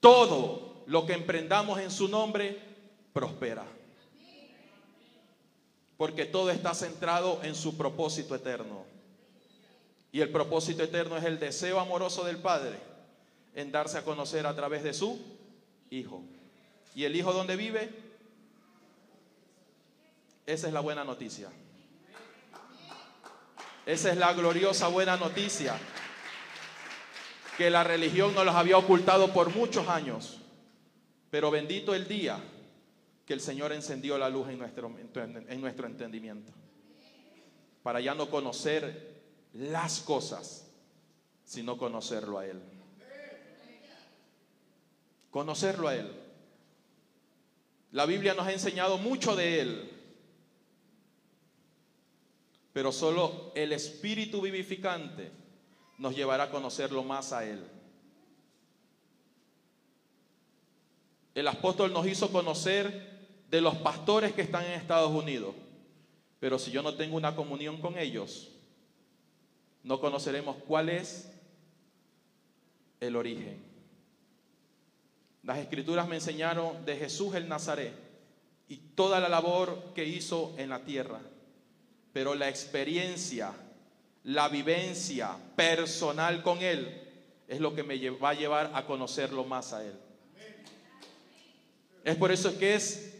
todo 0.00 0.84
lo 0.86 1.06
que 1.06 1.14
emprendamos 1.14 1.80
en 1.80 1.90
su 1.90 2.08
nombre 2.08 2.60
prospera 3.14 3.64
porque 5.96 6.26
todo 6.26 6.50
está 6.50 6.74
centrado 6.74 7.40
en 7.42 7.54
su 7.54 7.76
propósito 7.76 8.34
eterno. 8.34 8.84
Y 10.12 10.20
el 10.20 10.30
propósito 10.30 10.82
eterno 10.82 11.16
es 11.16 11.24
el 11.24 11.38
deseo 11.38 11.80
amoroso 11.80 12.24
del 12.24 12.38
Padre 12.38 12.78
en 13.54 13.72
darse 13.72 13.98
a 13.98 14.04
conocer 14.04 14.46
a 14.46 14.54
través 14.54 14.82
de 14.82 14.92
su 14.92 15.18
Hijo. 15.90 16.22
¿Y 16.94 17.04
el 17.04 17.14
Hijo 17.16 17.32
dónde 17.32 17.56
vive? 17.56 17.90
Esa 20.46 20.66
es 20.68 20.72
la 20.72 20.80
buena 20.80 21.04
noticia. 21.04 21.48
Esa 23.84 24.10
es 24.10 24.16
la 24.16 24.32
gloriosa 24.32 24.88
buena 24.88 25.16
noticia 25.16 25.78
que 27.56 27.70
la 27.70 27.84
religión 27.84 28.34
nos 28.34 28.44
los 28.44 28.54
había 28.54 28.76
ocultado 28.76 29.32
por 29.32 29.50
muchos 29.54 29.88
años. 29.88 30.38
Pero 31.30 31.50
bendito 31.50 31.94
el 31.94 32.06
día 32.06 32.38
que 33.26 33.34
el 33.34 33.40
Señor 33.40 33.72
encendió 33.72 34.16
la 34.16 34.30
luz 34.30 34.48
en 34.48 34.58
nuestro, 34.58 34.96
en 34.96 35.60
nuestro 35.60 35.86
entendimiento. 35.88 36.52
Para 37.82 38.00
ya 38.00 38.14
no 38.14 38.30
conocer 38.30 39.16
las 39.52 40.00
cosas, 40.00 40.70
sino 41.44 41.76
conocerlo 41.76 42.38
a 42.38 42.46
Él. 42.46 42.62
Conocerlo 45.30 45.88
a 45.88 45.96
Él. 45.96 46.10
La 47.90 48.06
Biblia 48.06 48.34
nos 48.34 48.46
ha 48.46 48.52
enseñado 48.52 48.96
mucho 48.96 49.34
de 49.34 49.60
Él, 49.60 49.90
pero 52.72 52.92
solo 52.92 53.52
el 53.54 53.72
Espíritu 53.72 54.40
vivificante 54.40 55.32
nos 55.98 56.14
llevará 56.14 56.44
a 56.44 56.50
conocerlo 56.50 57.02
más 57.02 57.32
a 57.32 57.44
Él. 57.44 57.66
El 61.34 61.48
apóstol 61.48 61.92
nos 61.92 62.06
hizo 62.06 62.30
conocer 62.30 63.15
de 63.50 63.60
los 63.60 63.76
pastores 63.76 64.32
que 64.32 64.42
están 64.42 64.64
en 64.64 64.72
Estados 64.72 65.10
Unidos. 65.10 65.54
Pero 66.40 66.58
si 66.58 66.70
yo 66.70 66.82
no 66.82 66.94
tengo 66.94 67.16
una 67.16 67.34
comunión 67.34 67.80
con 67.80 67.98
ellos, 67.98 68.50
no 69.82 70.00
conoceremos 70.00 70.56
cuál 70.66 70.88
es 70.88 71.30
el 73.00 73.16
origen. 73.16 73.58
Las 75.42 75.58
escrituras 75.58 76.08
me 76.08 76.16
enseñaron 76.16 76.84
de 76.84 76.96
Jesús 76.96 77.34
el 77.34 77.48
Nazaret 77.48 77.92
y 78.68 78.76
toda 78.76 79.20
la 79.20 79.28
labor 79.28 79.92
que 79.94 80.04
hizo 80.04 80.54
en 80.58 80.70
la 80.70 80.84
tierra. 80.84 81.20
Pero 82.12 82.34
la 82.34 82.48
experiencia, 82.48 83.52
la 84.24 84.48
vivencia 84.48 85.36
personal 85.54 86.42
con 86.42 86.58
Él 86.62 87.02
es 87.46 87.60
lo 87.60 87.74
que 87.74 87.84
me 87.84 88.10
va 88.10 88.30
a 88.30 88.34
llevar 88.34 88.72
a 88.74 88.86
conocerlo 88.86 89.44
más 89.44 89.72
a 89.72 89.84
Él. 89.84 89.94
Es 92.02 92.16
por 92.16 92.32
eso 92.32 92.58
que 92.58 92.74
es 92.74 93.15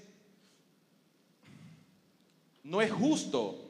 no 2.67 2.83
es 2.83 2.91
justo 2.91 3.63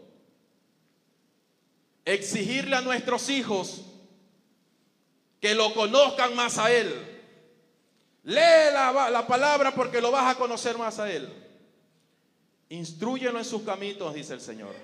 exigirle 2.05 2.77
a 2.77 2.81
nuestros 2.81 3.29
hijos 3.29 3.83
que 5.39 5.55
lo 5.55 5.75
conozcan 5.75 6.35
más 6.35 6.57
a 6.57 6.73
Él. 6.73 6.95
Lee 8.25 8.73
la, 8.73 9.11
la, 9.11 9.27
palabra 9.27 9.75
porque 9.75 10.01
lo 10.01 10.11
vas 10.11 10.35
a 10.35 10.39
conocer 10.39 10.79
más 10.79 10.99
a 10.99 11.13
Él. 11.13 11.31
Instruyelo 12.71 13.39
en 13.39 13.45
sus 13.45 13.63
caminos, 13.63 14.15
dice 14.15 14.33
el 14.33 14.41
Señor, 14.41 14.75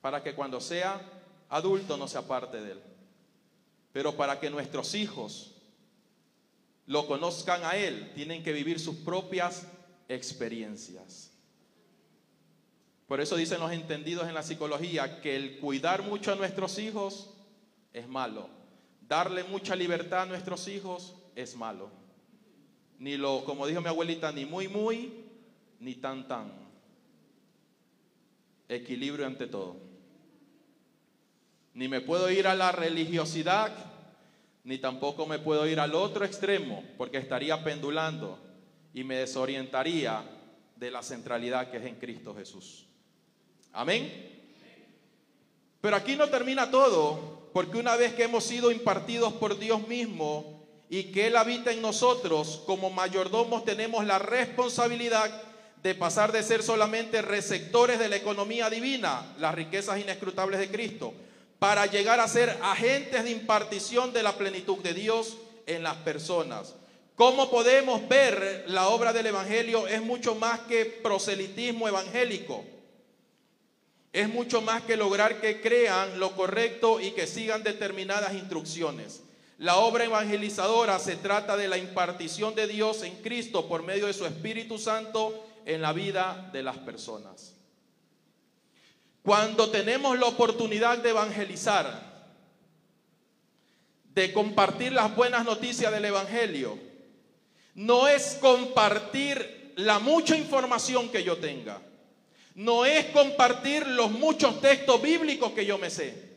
para 0.00 0.22
que 0.22 0.34
cuando 0.34 0.60
sea 0.60 1.00
adulto 1.48 1.96
no 1.96 2.08
se 2.08 2.18
aparte 2.18 2.60
de 2.60 2.72
Él. 2.72 2.82
Pero 3.92 4.16
para 4.16 4.40
que 4.40 4.50
nuestros 4.50 4.94
hijos 4.96 5.54
lo 6.86 7.06
conozcan 7.06 7.64
a 7.64 7.76
Él, 7.76 8.12
tienen 8.16 8.42
que 8.42 8.52
vivir 8.52 8.80
sus 8.80 8.96
propias 8.96 9.64
experiencias. 10.08 11.33
Por 13.06 13.20
eso 13.20 13.36
dicen 13.36 13.60
los 13.60 13.72
entendidos 13.72 14.26
en 14.28 14.34
la 14.34 14.42
psicología 14.42 15.20
que 15.20 15.36
el 15.36 15.58
cuidar 15.58 16.02
mucho 16.02 16.32
a 16.32 16.36
nuestros 16.36 16.78
hijos 16.78 17.30
es 17.92 18.08
malo. 18.08 18.48
Darle 19.02 19.44
mucha 19.44 19.76
libertad 19.76 20.22
a 20.22 20.26
nuestros 20.26 20.66
hijos 20.68 21.14
es 21.34 21.56
malo. 21.56 21.90
ni 22.98 23.16
lo, 23.16 23.44
como 23.44 23.66
dijo 23.66 23.80
mi 23.80 23.88
abuelita, 23.88 24.32
ni 24.32 24.46
muy, 24.46 24.68
muy, 24.68 25.12
ni 25.80 25.96
tan, 25.96 26.26
tan. 26.26 26.50
Equilibrio 28.68 29.26
ante 29.26 29.46
todo. 29.46 29.76
Ni 31.74 31.88
me 31.88 32.00
puedo 32.00 32.30
ir 32.30 32.46
a 32.46 32.54
la 32.54 32.72
religiosidad, 32.72 33.72
ni 34.62 34.78
tampoco 34.78 35.26
me 35.26 35.38
puedo 35.38 35.66
ir 35.66 35.80
al 35.80 35.94
otro 35.94 36.24
extremo, 36.24 36.82
porque 36.96 37.18
estaría 37.18 37.62
pendulando 37.62 38.38
y 38.94 39.04
me 39.04 39.16
desorientaría 39.16 40.24
de 40.76 40.90
la 40.90 41.02
centralidad 41.02 41.70
que 41.70 41.76
es 41.76 41.84
en 41.84 41.96
Cristo 41.96 42.34
Jesús. 42.34 42.86
Amén. 43.74 44.30
Pero 45.80 45.96
aquí 45.96 46.16
no 46.16 46.28
termina 46.30 46.70
todo, 46.70 47.50
porque 47.52 47.76
una 47.76 47.96
vez 47.96 48.14
que 48.14 48.22
hemos 48.22 48.44
sido 48.44 48.70
impartidos 48.70 49.32
por 49.34 49.58
Dios 49.58 49.86
mismo 49.86 50.64
y 50.88 51.04
que 51.04 51.26
Él 51.26 51.36
habita 51.36 51.72
en 51.72 51.82
nosotros, 51.82 52.62
como 52.66 52.88
mayordomos 52.88 53.64
tenemos 53.64 54.06
la 54.06 54.18
responsabilidad 54.18 55.30
de 55.82 55.94
pasar 55.94 56.32
de 56.32 56.42
ser 56.42 56.62
solamente 56.62 57.20
receptores 57.20 57.98
de 57.98 58.08
la 58.08 58.16
economía 58.16 58.70
divina, 58.70 59.34
las 59.38 59.54
riquezas 59.54 60.00
inescrutables 60.00 60.58
de 60.58 60.70
Cristo, 60.70 61.12
para 61.58 61.84
llegar 61.86 62.20
a 62.20 62.28
ser 62.28 62.56
agentes 62.62 63.24
de 63.24 63.32
impartición 63.32 64.12
de 64.12 64.22
la 64.22 64.38
plenitud 64.38 64.78
de 64.78 64.94
Dios 64.94 65.36
en 65.66 65.82
las 65.82 65.96
personas. 65.96 66.74
¿Cómo 67.16 67.50
podemos 67.50 68.08
ver 68.08 68.64
la 68.68 68.88
obra 68.88 69.12
del 69.12 69.26
Evangelio? 69.26 69.86
Es 69.86 70.00
mucho 70.00 70.34
más 70.34 70.60
que 70.60 70.86
proselitismo 70.86 71.86
evangélico. 71.86 72.64
Es 74.14 74.28
mucho 74.28 74.62
más 74.62 74.82
que 74.84 74.96
lograr 74.96 75.40
que 75.40 75.60
crean 75.60 76.20
lo 76.20 76.36
correcto 76.36 77.00
y 77.00 77.10
que 77.10 77.26
sigan 77.26 77.64
determinadas 77.64 78.32
instrucciones. 78.34 79.24
La 79.58 79.78
obra 79.78 80.04
evangelizadora 80.04 81.00
se 81.00 81.16
trata 81.16 81.56
de 81.56 81.66
la 81.66 81.78
impartición 81.78 82.54
de 82.54 82.68
Dios 82.68 83.02
en 83.02 83.16
Cristo 83.22 83.66
por 83.66 83.82
medio 83.82 84.06
de 84.06 84.12
su 84.12 84.24
Espíritu 84.24 84.78
Santo 84.78 85.44
en 85.66 85.82
la 85.82 85.92
vida 85.92 86.48
de 86.52 86.62
las 86.62 86.78
personas. 86.78 87.56
Cuando 89.24 89.68
tenemos 89.70 90.16
la 90.16 90.26
oportunidad 90.26 90.98
de 90.98 91.10
evangelizar, 91.10 92.14
de 94.14 94.32
compartir 94.32 94.92
las 94.92 95.12
buenas 95.16 95.44
noticias 95.44 95.90
del 95.90 96.04
Evangelio, 96.04 96.78
no 97.74 98.06
es 98.06 98.38
compartir 98.40 99.72
la 99.74 99.98
mucha 99.98 100.36
información 100.36 101.08
que 101.08 101.24
yo 101.24 101.38
tenga, 101.38 101.82
no 102.54 102.84
es 102.84 103.06
compartir 103.06 103.86
los 103.86 104.10
muchos 104.10 104.60
textos 104.60 105.02
bíblicos 105.02 105.52
que 105.52 105.66
yo 105.66 105.76
me 105.78 105.90
sé. 105.90 106.34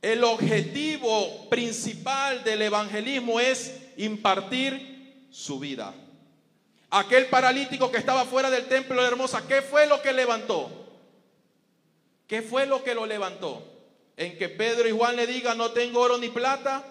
El 0.00 0.22
objetivo 0.22 1.48
principal 1.48 2.44
del 2.44 2.62
evangelismo 2.62 3.40
es 3.40 3.74
impartir 3.96 5.26
su 5.30 5.58
vida. 5.58 5.92
Aquel 6.90 7.26
paralítico 7.26 7.90
que 7.90 7.98
estaba 7.98 8.24
fuera 8.24 8.50
del 8.50 8.66
templo 8.66 9.02
de 9.02 9.08
Hermosa, 9.08 9.46
¿qué 9.48 9.62
fue 9.62 9.86
lo 9.86 10.00
que 10.00 10.12
levantó? 10.12 10.70
¿Qué 12.28 12.42
fue 12.42 12.66
lo 12.66 12.84
que 12.84 12.94
lo 12.94 13.06
levantó? 13.06 13.64
¿En 14.16 14.38
que 14.38 14.48
Pedro 14.48 14.88
y 14.88 14.92
Juan 14.92 15.16
le 15.16 15.26
digan 15.26 15.58
no 15.58 15.72
tengo 15.72 16.00
oro 16.00 16.18
ni 16.18 16.28
plata? 16.28 16.84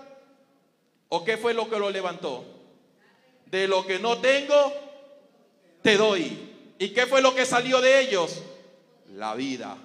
¿O 1.08 1.24
qué 1.24 1.38
fue 1.38 1.54
lo 1.54 1.70
que 1.70 1.80
lo 1.80 1.90
levantó? 1.90 2.44
De 3.46 3.68
lo 3.68 3.86
que 3.86 4.00
no 4.00 4.18
tengo, 4.18 4.74
te 5.82 5.96
doy. 5.98 6.45
¿Y 6.78 6.90
qué 6.90 7.06
fue 7.06 7.22
lo 7.22 7.34
que 7.34 7.46
salió 7.46 7.80
de 7.82 8.02
ellos? 8.02 8.42
La 9.14 9.36
vida. 9.36 9.78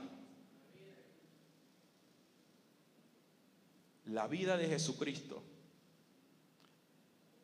La 4.06 4.26
vida 4.26 4.56
de 4.56 4.66
Jesucristo. 4.66 5.42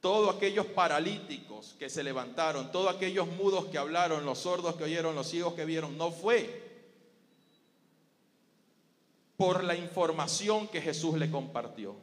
Todos 0.01 0.35
aquellos 0.37 0.67
paralíticos 0.67 1.75
que 1.79 1.89
se 1.89 2.03
levantaron, 2.03 2.71
todos 2.71 2.95
aquellos 2.95 3.27
mudos 3.29 3.67
que 3.67 3.79
hablaron, 3.79 4.25
los 4.25 4.39
sordos 4.39 4.77
que 4.77 4.85
oyeron, 4.85 5.15
los 5.15 5.29
ciegos 5.29 5.55
que 5.55 5.65
vieron, 5.65 5.97
no 5.97 6.11
fue 6.13 6.65
por 9.37 9.65
la 9.65 9.77
información 9.77 10.69
que 10.69 10.81
Jesús 10.81 11.19
le 11.19 11.31
compartió, 11.31 11.97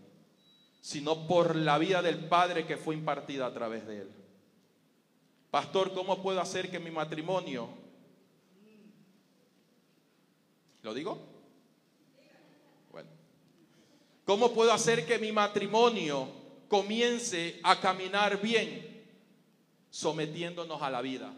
sino 0.82 1.28
por 1.28 1.56
la 1.56 1.78
vida 1.78 2.02
del 2.02 2.20
Padre 2.26 2.66
que 2.66 2.78
fue 2.78 2.96
impartida 2.96 3.48
a 3.48 3.54
través 3.54 3.88
de 3.88 4.02
él. 4.02 4.23
Pastor, 5.54 5.94
¿cómo 5.94 6.20
puedo 6.20 6.42
hacer 6.42 6.72
que 6.72 6.80
mi 6.80 6.90
matrimonio... 6.90 7.70
¿Lo 10.82 10.96
digo? 10.96 11.22
Bueno. 12.92 13.08
¿Cómo 14.26 14.52
puedo 14.52 14.74
hacer 14.74 15.06
que 15.06 15.20
mi 15.20 15.32
matrimonio 15.32 16.28
comience 16.68 17.60
a 17.62 17.80
caminar 17.80 18.42
bien 18.42 19.06
sometiéndonos 19.92 20.82
a 20.82 20.90
la 20.90 21.04
vida? 21.04 21.32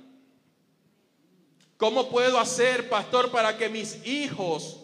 ¿Cómo 1.75 2.09
puedo 2.09 2.39
hacer, 2.39 2.87
pastor, 2.87 3.31
para 3.31 3.57
que 3.57 3.67
mis 3.67 4.07
hijos 4.07 4.79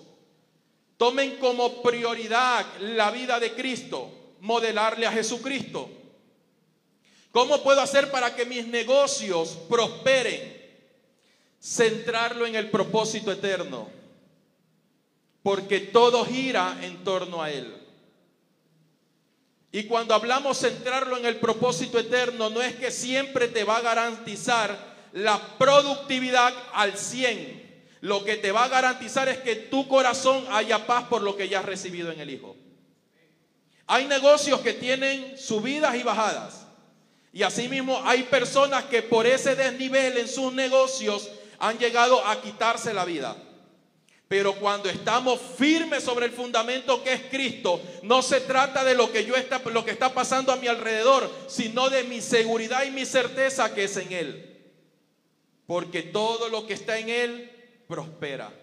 Tomen 0.98 1.38
como 1.38 1.82
prioridad 1.82 2.63
la 2.80 3.10
vida 3.10 3.39
de 3.39 3.56
Cristo, 3.56 4.36
modelarle 4.41 5.08
a 5.08 5.12
Jesucristo. 5.12 6.01
¿Cómo 7.32 7.63
puedo 7.63 7.82
hacer 7.82 8.12
para 8.12 8.36
que 8.36 8.46
mis 8.46 8.67
negocios 8.67 9.58
prosperen? 9.70 10.60
Centrarlo 11.60 12.46
en 12.46 12.56
el 12.56 12.70
propósito 12.70 13.32
eterno. 13.32 13.89
Porque 15.44 15.80
todo 15.80 16.26
gira 16.26 16.78
en 16.82 17.04
torno 17.04 17.41
a 17.41 17.52
Él. 17.52 17.78
Y 19.72 19.84
cuando 19.86 20.13
hablamos 20.13 20.60
centrarlo 20.60 21.17
en 21.17 21.26
el 21.26 21.38
propósito 21.38 21.98
eterno, 21.98 22.50
no 22.50 22.62
es 22.62 22.76
que 22.76 22.91
siempre 22.91 23.48
te 23.48 23.63
va 23.63 23.78
a 23.78 23.82
garantizar 23.82 24.91
la 25.13 25.58
productividad 25.58 26.54
al 26.74 26.98
100 26.98 27.62
lo 28.02 28.26
que 28.26 28.36
te 28.36 28.52
va 28.52 28.65
a 28.65 28.67
garantizar 28.67 29.30
es 29.30 29.38
que 29.39 29.56
tu 29.56 29.88
corazón 29.88 30.46
haya 30.50 30.86
paz 30.88 31.06
por 31.06 31.22
lo 31.22 31.38
que 31.38 31.48
ya 31.48 31.60
has 31.60 31.65
recibido 31.65 32.12
en 32.12 32.20
el 32.20 32.32
Hijo. 32.32 32.56
Hay 33.86 34.08
negocios 34.08 34.60
que 34.62 34.74
tienen 34.74 35.38
subidas 35.38 35.96
y 35.96 36.02
bajadas. 36.02 36.61
Y 37.34 37.44
asimismo 37.44 38.02
hay 38.06 38.24
personas 38.24 38.86
que 38.86 39.02
por 39.02 39.26
ese 39.26 39.56
desnivel 39.56 40.17
en 40.17 40.28
sus 40.28 40.52
negocios 40.54 41.30
han 41.60 41.78
llegado 41.78 42.26
a 42.26 42.41
quitarse 42.41 42.94
la 42.94 43.06
vida. 43.06 43.36
Pero 44.28 44.56
cuando 44.56 44.89
estamos 44.89 45.41
firmes 45.58 46.04
sobre 46.04 46.26
el 46.26 46.32
fundamento 46.32 47.04
que 47.04 47.12
es 47.12 47.22
Cristo, 47.30 47.82
no 48.04 48.22
se 48.22 48.39
trata 48.39 48.82
de 48.84 48.96
lo 48.96 49.12
que 49.12 49.26
yo 49.26 49.36
está, 49.36 49.62
lo 49.65 49.84
que 49.84 49.91
está 49.91 50.13
pasando 50.13 50.54
a 50.54 50.56
mi 50.56 50.67
alrededor, 50.67 51.30
sino 51.48 51.89
de 51.89 52.04
mi 52.04 52.22
seguridad 52.22 52.86
y 52.86 52.91
mi 52.91 53.06
certeza 53.06 53.74
que 53.74 53.84
es 53.84 53.98
en 53.98 54.13
Él. 54.13 54.72
Porque 55.67 56.02
todo 56.02 56.48
lo 56.48 56.65
que 56.65 56.76
está 56.76 56.98
en 56.98 57.10
Él 57.10 57.52
prospera. 57.89 58.54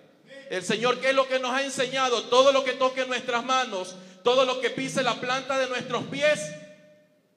El 0.49 0.65
Señor, 0.65 1.01
¿qué 1.01 1.11
es 1.11 1.15
lo 1.15 1.29
que 1.29 1.39
nos 1.39 1.53
ha 1.53 1.63
enseñado? 1.63 2.23
Todo 2.25 2.51
lo 2.51 2.65
que 2.65 2.73
toque 2.73 3.05
nuestras 3.05 3.45
manos, 3.45 3.95
todo 4.25 4.47
lo 4.47 4.63
que 4.63 4.71
pise 4.71 5.03
la 5.03 5.21
planta 5.21 5.59
de 5.59 5.69
nuestros 5.69 6.05
pies, 6.05 6.41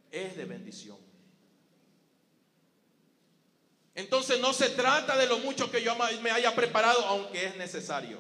es 0.10 0.38
de 0.38 0.46
bendición. 0.46 1.01
Entonces 3.94 4.40
no 4.40 4.54
se 4.54 4.70
trata 4.70 5.18
de 5.18 5.28
lo 5.28 5.40
mucho 5.40 5.70
que 5.70 5.84
yo 5.84 5.96
me 6.22 6.32
haya 6.32 6.56
preparado, 6.56 7.06
aunque 7.06 7.46
es 7.46 7.56
necesario. 7.56 8.20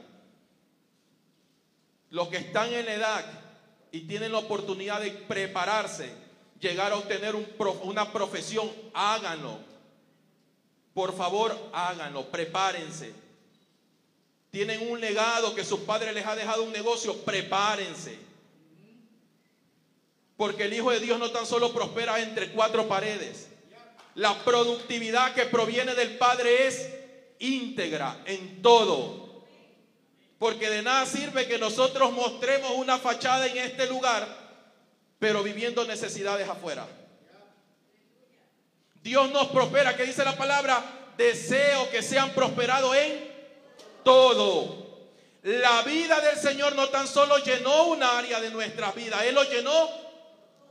Los 2.10 2.28
que 2.28 2.38
están 2.38 2.74
en 2.74 2.88
edad 2.90 3.26
y 3.92 4.02
tienen 4.02 4.34
la 4.34 4.40
oportunidad 4.40 5.00
de 5.00 5.12
prepararse, 5.12 6.14
llegar 6.60 6.92
a 6.92 6.98
obtener 6.98 7.36
una 7.84 8.12
profesión, 8.12 8.70
háganlo. 8.94 9.60
Por 10.94 11.16
favor, 11.16 11.58
háganlo, 11.72 12.30
prepárense 12.30 13.14
tienen 14.52 14.92
un 14.92 15.00
legado 15.00 15.56
que 15.56 15.64
sus 15.64 15.80
padres 15.80 16.14
les 16.14 16.26
ha 16.26 16.36
dejado 16.36 16.64
un 16.64 16.74
negocio, 16.74 17.18
prepárense. 17.24 18.20
Porque 20.36 20.66
el 20.66 20.74
Hijo 20.74 20.92
de 20.92 21.00
Dios 21.00 21.18
no 21.18 21.32
tan 21.32 21.46
solo 21.46 21.74
prospera 21.74 22.20
entre 22.20 22.52
cuatro 22.52 22.88
paredes. 22.88 23.48
La 24.16 24.44
productividad 24.44 25.34
que 25.34 25.46
proviene 25.46 25.96
del 25.96 26.18
Padre 26.18 26.68
es 26.68 26.90
íntegra 27.40 28.22
en 28.26 28.62
todo. 28.62 29.44
Porque 30.38 30.70
de 30.70 30.82
nada 30.82 31.06
sirve 31.06 31.48
que 31.48 31.58
nosotros 31.58 32.12
mostremos 32.12 32.72
una 32.72 32.98
fachada 32.98 33.48
en 33.48 33.58
este 33.58 33.88
lugar, 33.88 34.28
pero 35.20 35.44
viviendo 35.44 35.86
necesidades 35.86 36.50
afuera. 36.50 36.88
Dios 39.04 39.32
nos 39.32 39.48
prospera, 39.48 39.96
que 39.96 40.06
dice 40.06 40.26
la 40.26 40.36
palabra, 40.36 40.84
deseo 41.18 41.90
que 41.90 42.02
sean 42.02 42.32
prosperados 42.32 42.96
en 42.96 43.32
todo. 44.04 44.82
La 45.44 45.82
vida 45.84 46.20
del 46.22 46.38
Señor 46.38 46.76
no 46.76 46.90
tan 46.90 47.08
solo 47.08 47.38
llenó 47.40 47.86
un 47.86 48.04
área 48.04 48.40
de 48.40 48.52
nuestra 48.52 48.92
vida, 48.92 49.26
Él 49.26 49.36
lo 49.36 49.44
llenó 49.44 49.90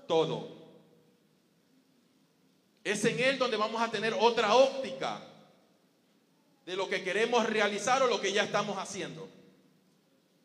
todo. 0.06 0.59
Es 2.82 3.04
en 3.04 3.20
Él 3.20 3.38
donde 3.38 3.56
vamos 3.56 3.80
a 3.80 3.90
tener 3.90 4.14
otra 4.14 4.54
óptica 4.54 5.22
de 6.64 6.76
lo 6.76 6.88
que 6.88 7.02
queremos 7.02 7.46
realizar 7.46 8.02
o 8.02 8.06
lo 8.06 8.20
que 8.20 8.32
ya 8.32 8.44
estamos 8.44 8.78
haciendo. 8.78 9.28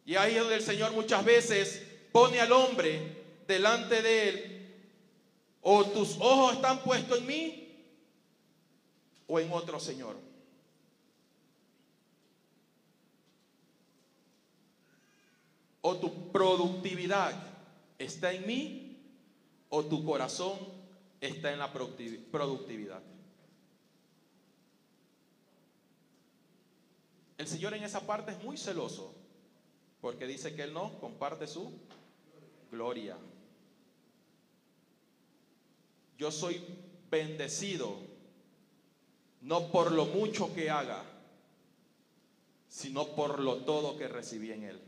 Y 0.05 0.15
ahí 0.15 0.33
es 0.33 0.39
donde 0.39 0.55
el 0.55 0.61
Señor 0.61 0.91
muchas 0.91 1.23
veces 1.23 1.85
pone 2.11 2.39
al 2.39 2.51
hombre 2.51 3.25
delante 3.47 4.01
de 4.01 4.29
Él, 4.29 4.51
o 5.61 5.83
tus 5.85 6.17
ojos 6.19 6.55
están 6.55 6.79
puestos 6.83 7.19
en 7.19 7.25
mí, 7.25 7.65
o 9.27 9.39
en 9.39 9.51
otro 9.51 9.79
Señor? 9.79 10.15
¿O 15.81 15.95
tu 15.97 16.31
productividad 16.31 17.33
está 17.99 18.33
en 18.33 18.47
mí 18.47 18.97
o 19.69 19.83
tu 19.85 20.03
corazón 20.03 20.57
está 21.21 21.51
en 21.51 21.59
la 21.59 21.71
productividad? 21.71 23.01
El 27.37 27.47
Señor 27.47 27.73
en 27.73 27.83
esa 27.83 28.01
parte 28.01 28.31
es 28.31 28.43
muy 28.43 28.57
celoso 28.57 29.13
porque 30.01 30.27
dice 30.27 30.55
que 30.55 30.63
Él 30.63 30.73
no 30.73 30.99
comparte 30.99 31.47
su 31.47 31.71
gloria. 32.71 33.17
Yo 36.17 36.31
soy 36.31 36.63
bendecido 37.09 37.97
no 39.41 39.71
por 39.71 39.91
lo 39.91 40.05
mucho 40.05 40.53
que 40.55 40.69
haga, 40.69 41.03
sino 42.67 43.15
por 43.15 43.39
lo 43.39 43.57
todo 43.57 43.97
que 43.97 44.07
recibí 44.07 44.51
en 44.51 44.63
Él. 44.63 44.81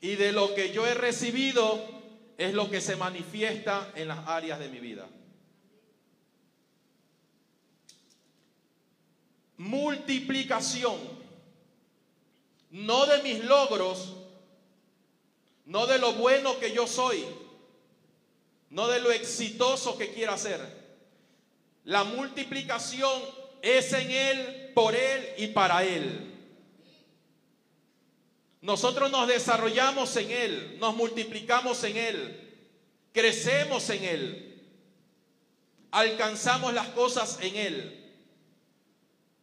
Y 0.00 0.14
de 0.14 0.32
lo 0.32 0.54
que 0.54 0.72
yo 0.72 0.86
he 0.86 0.94
recibido 0.94 1.97
es 2.38 2.54
lo 2.54 2.70
que 2.70 2.80
se 2.80 2.94
manifiesta 2.94 3.92
en 3.96 4.08
las 4.08 4.26
áreas 4.28 4.60
de 4.60 4.68
mi 4.68 4.78
vida. 4.78 5.08
Multiplicación, 9.56 10.96
no 12.70 13.06
de 13.06 13.22
mis 13.24 13.44
logros, 13.44 14.16
no 15.66 15.88
de 15.88 15.98
lo 15.98 16.12
bueno 16.12 16.60
que 16.60 16.72
yo 16.72 16.86
soy, 16.86 17.24
no 18.70 18.86
de 18.86 19.00
lo 19.00 19.10
exitoso 19.10 19.98
que 19.98 20.12
quiero 20.12 20.32
hacer. 20.32 20.60
La 21.82 22.04
multiplicación 22.04 23.20
es 23.62 23.92
en 23.92 24.12
Él, 24.12 24.72
por 24.76 24.94
Él 24.94 25.28
y 25.38 25.48
para 25.48 25.82
Él. 25.82 26.27
Nosotros 28.60 29.10
nos 29.10 29.28
desarrollamos 29.28 30.16
en 30.16 30.30
Él, 30.30 30.76
nos 30.80 30.96
multiplicamos 30.96 31.82
en 31.84 31.96
Él, 31.96 32.54
crecemos 33.12 33.88
en 33.90 34.04
Él, 34.04 34.62
alcanzamos 35.92 36.74
las 36.74 36.88
cosas 36.88 37.38
en 37.40 37.54
Él, 37.54 38.14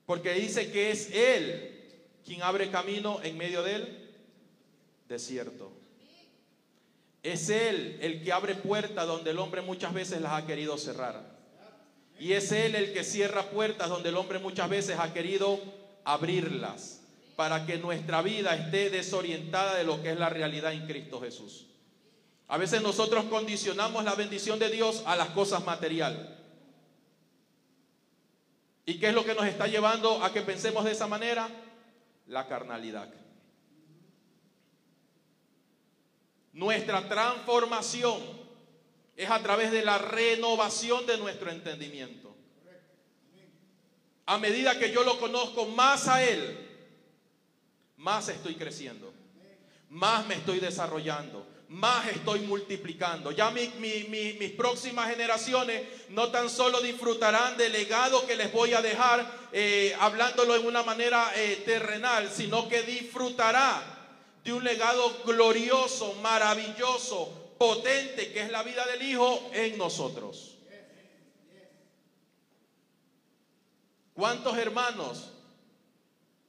porque 0.05 0.33
dice 0.33 0.69
que 0.71 0.91
es 0.91 1.09
Él 1.11 1.71
quien 2.25 2.41
abre 2.43 2.69
camino 2.69 3.21
en 3.23 3.37
medio 3.37 3.63
del 3.63 4.11
desierto. 5.07 5.71
Es 7.23 7.49
Él 7.49 7.97
el 8.01 8.21
que 8.21 8.33
abre 8.33 8.55
puertas 8.55 9.07
donde 9.07 9.31
el 9.31 9.39
hombre 9.39 9.61
muchas 9.61 9.93
veces 9.93 10.21
las 10.21 10.33
ha 10.33 10.45
querido 10.45 10.77
cerrar. 10.77 11.35
Y 12.19 12.33
es 12.33 12.51
Él 12.51 12.75
el 12.75 12.93
que 12.93 13.03
cierra 13.03 13.49
puertas 13.49 13.89
donde 13.89 14.09
el 14.09 14.17
hombre 14.17 14.39
muchas 14.39 14.69
veces 14.69 14.99
ha 14.99 15.13
querido 15.13 15.59
abrirlas 16.03 17.04
para 17.35 17.65
que 17.65 17.77
nuestra 17.77 18.21
vida 18.21 18.55
esté 18.55 18.89
desorientada 18.89 19.75
de 19.75 19.83
lo 19.83 20.01
que 20.01 20.11
es 20.11 20.19
la 20.19 20.29
realidad 20.29 20.73
en 20.73 20.85
Cristo 20.85 21.19
Jesús. 21.19 21.67
A 22.47 22.57
veces 22.57 22.81
nosotros 22.81 23.25
condicionamos 23.25 24.03
la 24.03 24.15
bendición 24.15 24.59
de 24.59 24.69
Dios 24.69 25.03
a 25.05 25.15
las 25.15 25.29
cosas 25.29 25.65
materiales. 25.65 26.19
¿Y 28.85 28.99
qué 28.99 29.07
es 29.07 29.13
lo 29.13 29.25
que 29.25 29.33
nos 29.33 29.45
está 29.45 29.67
llevando 29.67 30.23
a 30.23 30.31
que 30.31 30.41
pensemos 30.41 30.85
de 30.85 30.91
esa 30.91 31.07
manera? 31.07 31.49
La 32.27 32.47
carnalidad. 32.47 33.11
Nuestra 36.53 37.09
transformación 37.09 38.21
es 39.17 39.29
a 39.29 39.41
través 39.41 39.71
de 39.71 39.83
la 39.83 39.97
renovación 39.97 41.05
de 41.05 41.17
nuestro 41.17 41.49
entendimiento. 41.49 42.35
A 44.27 44.37
medida 44.37 44.77
que 44.79 44.91
yo 44.91 45.03
lo 45.03 45.19
conozco 45.19 45.65
más 45.65 46.07
a 46.07 46.23
Él, 46.23 46.64
más 47.97 48.29
estoy 48.29 48.55
creciendo, 48.55 49.13
más 49.89 50.25
me 50.27 50.35
estoy 50.35 50.59
desarrollando, 50.59 51.45
más 51.69 52.07
estoy 52.07 52.41
multiplicando. 52.41 53.31
Ya 53.31 53.51
mis 53.51 54.51
próximas 54.51 55.09
generaciones 55.09 55.83
no 56.09 56.29
tan 56.29 56.49
solo 56.49 56.81
disfrutarán 56.81 57.57
del 57.57 57.71
legado 57.71 58.25
que 58.27 58.35
les 58.35 58.51
voy 58.51 58.73
a 58.73 58.81
dejar, 58.81 59.47
eh, 59.51 59.95
hablándolo 59.99 60.55
en 60.55 60.65
una 60.65 60.83
manera 60.83 61.31
eh, 61.35 61.63
terrenal, 61.65 62.29
sino 62.31 62.67
que 62.67 62.83
disfrutará 62.83 63.81
de 64.43 64.53
un 64.53 64.63
legado 64.63 65.23
glorioso, 65.25 66.13
maravilloso, 66.21 67.55
potente, 67.57 68.31
que 68.31 68.41
es 68.41 68.51
la 68.51 68.63
vida 68.63 68.85
del 68.85 69.01
Hijo 69.01 69.49
en 69.53 69.77
nosotros. 69.77 70.51
¿Cuántos 74.13 74.57
hermanos? 74.57 75.34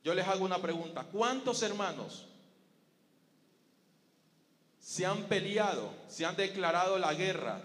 Yo 0.06 0.14
les 0.14 0.24
hago 0.28 0.44
una 0.44 0.62
pregunta. 0.62 1.02
¿Cuántos 1.02 1.60
hermanos 1.62 2.28
se 4.78 5.04
han 5.04 5.24
peleado, 5.24 5.92
se 6.06 6.24
han 6.24 6.36
declarado 6.36 6.96
la 6.96 7.12
guerra 7.12 7.60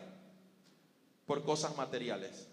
por 1.28 1.44
cosas 1.44 1.78
materiales? 1.78 2.48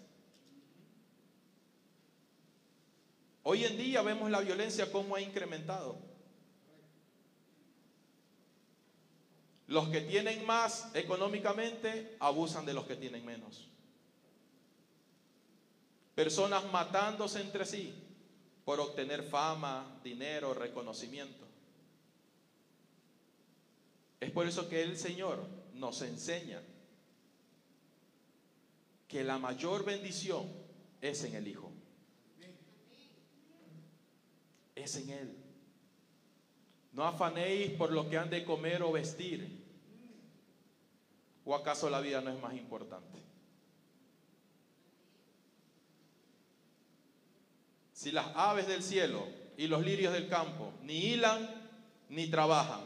Hoy 3.41 3.65
en 3.65 3.77
día 3.77 4.03
vemos 4.03 4.29
la 4.29 4.41
violencia 4.41 4.91
como 4.91 5.15
ha 5.15 5.21
incrementado. 5.21 5.97
Los 9.65 9.89
que 9.89 10.01
tienen 10.01 10.45
más 10.45 10.91
económicamente 10.93 12.15
abusan 12.19 12.63
de 12.63 12.75
los 12.75 12.85
que 12.85 12.95
tienen 12.95 13.25
menos. 13.25 13.67
Personas 16.13 16.63
matándose 16.71 17.41
entre 17.41 17.65
sí 17.65 18.05
por 18.69 18.79
obtener 18.81 19.23
fama, 19.23 19.99
dinero, 20.03 20.53
reconocimiento. 20.53 21.43
Es 24.19 24.29
por 24.29 24.45
eso 24.45 24.69
que 24.69 24.83
el 24.83 24.95
Señor 24.95 25.43
nos 25.73 26.03
enseña 26.03 26.61
que 29.07 29.23
la 29.23 29.39
mayor 29.39 29.83
bendición 29.83 30.45
es 31.01 31.23
en 31.23 31.33
el 31.33 31.47
Hijo. 31.47 31.71
Es 34.75 34.97
en 34.97 35.09
Él. 35.09 35.35
No 36.93 37.05
afanéis 37.05 37.71
por 37.71 37.91
lo 37.91 38.07
que 38.07 38.19
han 38.19 38.29
de 38.29 38.45
comer 38.45 38.83
o 38.83 38.91
vestir 38.91 39.65
¿O 41.43 41.55
acaso 41.55 41.89
la 41.89 42.01
vida 42.01 42.21
no 42.21 42.29
es 42.29 42.39
más 42.39 42.53
importante? 42.53 43.28
Si 47.99 48.13
las 48.13 48.27
aves 48.33 48.65
del 48.65 48.81
cielo 48.81 49.27
y 49.57 49.67
los 49.67 49.83
lirios 49.83 50.13
del 50.13 50.29
campo 50.29 50.71
ni 50.83 50.93
hilan 50.93 51.49
ni 52.07 52.27
trabajan 52.27 52.79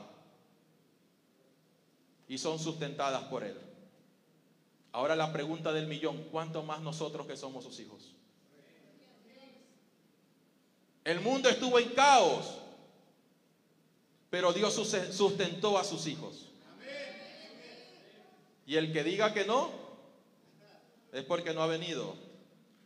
y 2.28 2.40
son 2.40 2.58
sustentadas 2.58 3.26
por 3.26 3.44
Él. 3.44 3.56
Ahora 4.92 5.16
la 5.16 5.32
pregunta 5.32 5.72
del 5.72 5.86
millón, 5.86 6.18
¿cuánto 6.32 6.64
más 6.64 6.82
nosotros 6.82 7.28
que 7.28 7.38
somos 7.38 7.64
sus 7.64 7.80
hijos? 7.80 8.16
El 11.04 11.22
mundo 11.22 11.48
estuvo 11.48 11.78
en 11.78 11.90
caos, 11.90 12.58
pero 14.32 14.52
Dios 14.52 14.74
sustentó 15.12 15.78
a 15.78 15.84
sus 15.84 16.08
hijos. 16.08 16.48
Y 18.66 18.78
el 18.78 18.92
que 18.92 19.04
diga 19.04 19.32
que 19.32 19.46
no, 19.46 19.70
es 21.12 21.24
porque 21.24 21.54
no 21.54 21.62
ha 21.62 21.68
venido. 21.68 22.23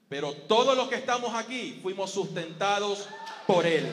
Pero 0.10 0.34
todos 0.34 0.76
los 0.76 0.88
que 0.88 0.96
estamos 0.96 1.34
aquí 1.36 1.80
fuimos 1.82 2.12
sustentados 2.12 3.08
por 3.46 3.65
Él. 3.65 3.86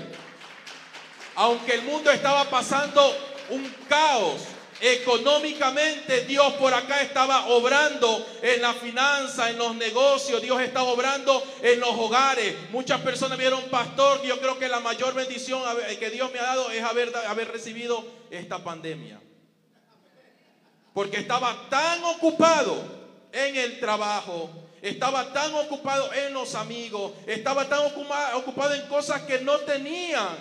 Aunque 1.34 1.74
el 1.74 1.82
mundo 1.82 2.10
estaba 2.10 2.44
pasando 2.44 3.02
un 3.50 3.68
caos 3.88 4.42
económicamente, 4.80 6.24
Dios 6.24 6.52
por 6.54 6.72
acá 6.72 7.02
estaba 7.02 7.46
obrando 7.46 8.26
en 8.42 8.62
la 8.62 8.74
finanza, 8.74 9.50
en 9.50 9.58
los 9.58 9.74
negocios, 9.74 10.40
Dios 10.42 10.60
estaba 10.60 10.90
obrando 10.90 11.42
en 11.62 11.80
los 11.80 11.90
hogares. 11.90 12.54
Muchas 12.70 13.00
personas 13.00 13.38
vieron, 13.38 13.62
pastor, 13.64 14.22
yo 14.22 14.38
creo 14.38 14.58
que 14.58 14.68
la 14.68 14.80
mayor 14.80 15.14
bendición 15.14 15.62
que 15.98 16.10
Dios 16.10 16.32
me 16.32 16.38
ha 16.38 16.44
dado 16.44 16.70
es 16.70 16.82
haber, 16.82 17.12
haber 17.16 17.50
recibido 17.50 18.04
esta 18.30 18.62
pandemia 18.62 19.20
porque 20.94 21.18
estaba 21.18 21.68
tan 21.68 22.02
ocupado 22.04 22.76
en 23.32 23.56
el 23.56 23.80
trabajo, 23.80 24.48
estaba 24.84 25.32
tan 25.32 25.54
ocupado 25.54 26.12
en 26.12 26.34
los 26.34 26.54
amigos, 26.54 27.12
estaba 27.26 27.66
tan 27.66 27.86
ocupado 27.86 28.74
en 28.74 28.86
cosas 28.86 29.22
que 29.22 29.40
no 29.40 29.58
tenían 29.60 30.36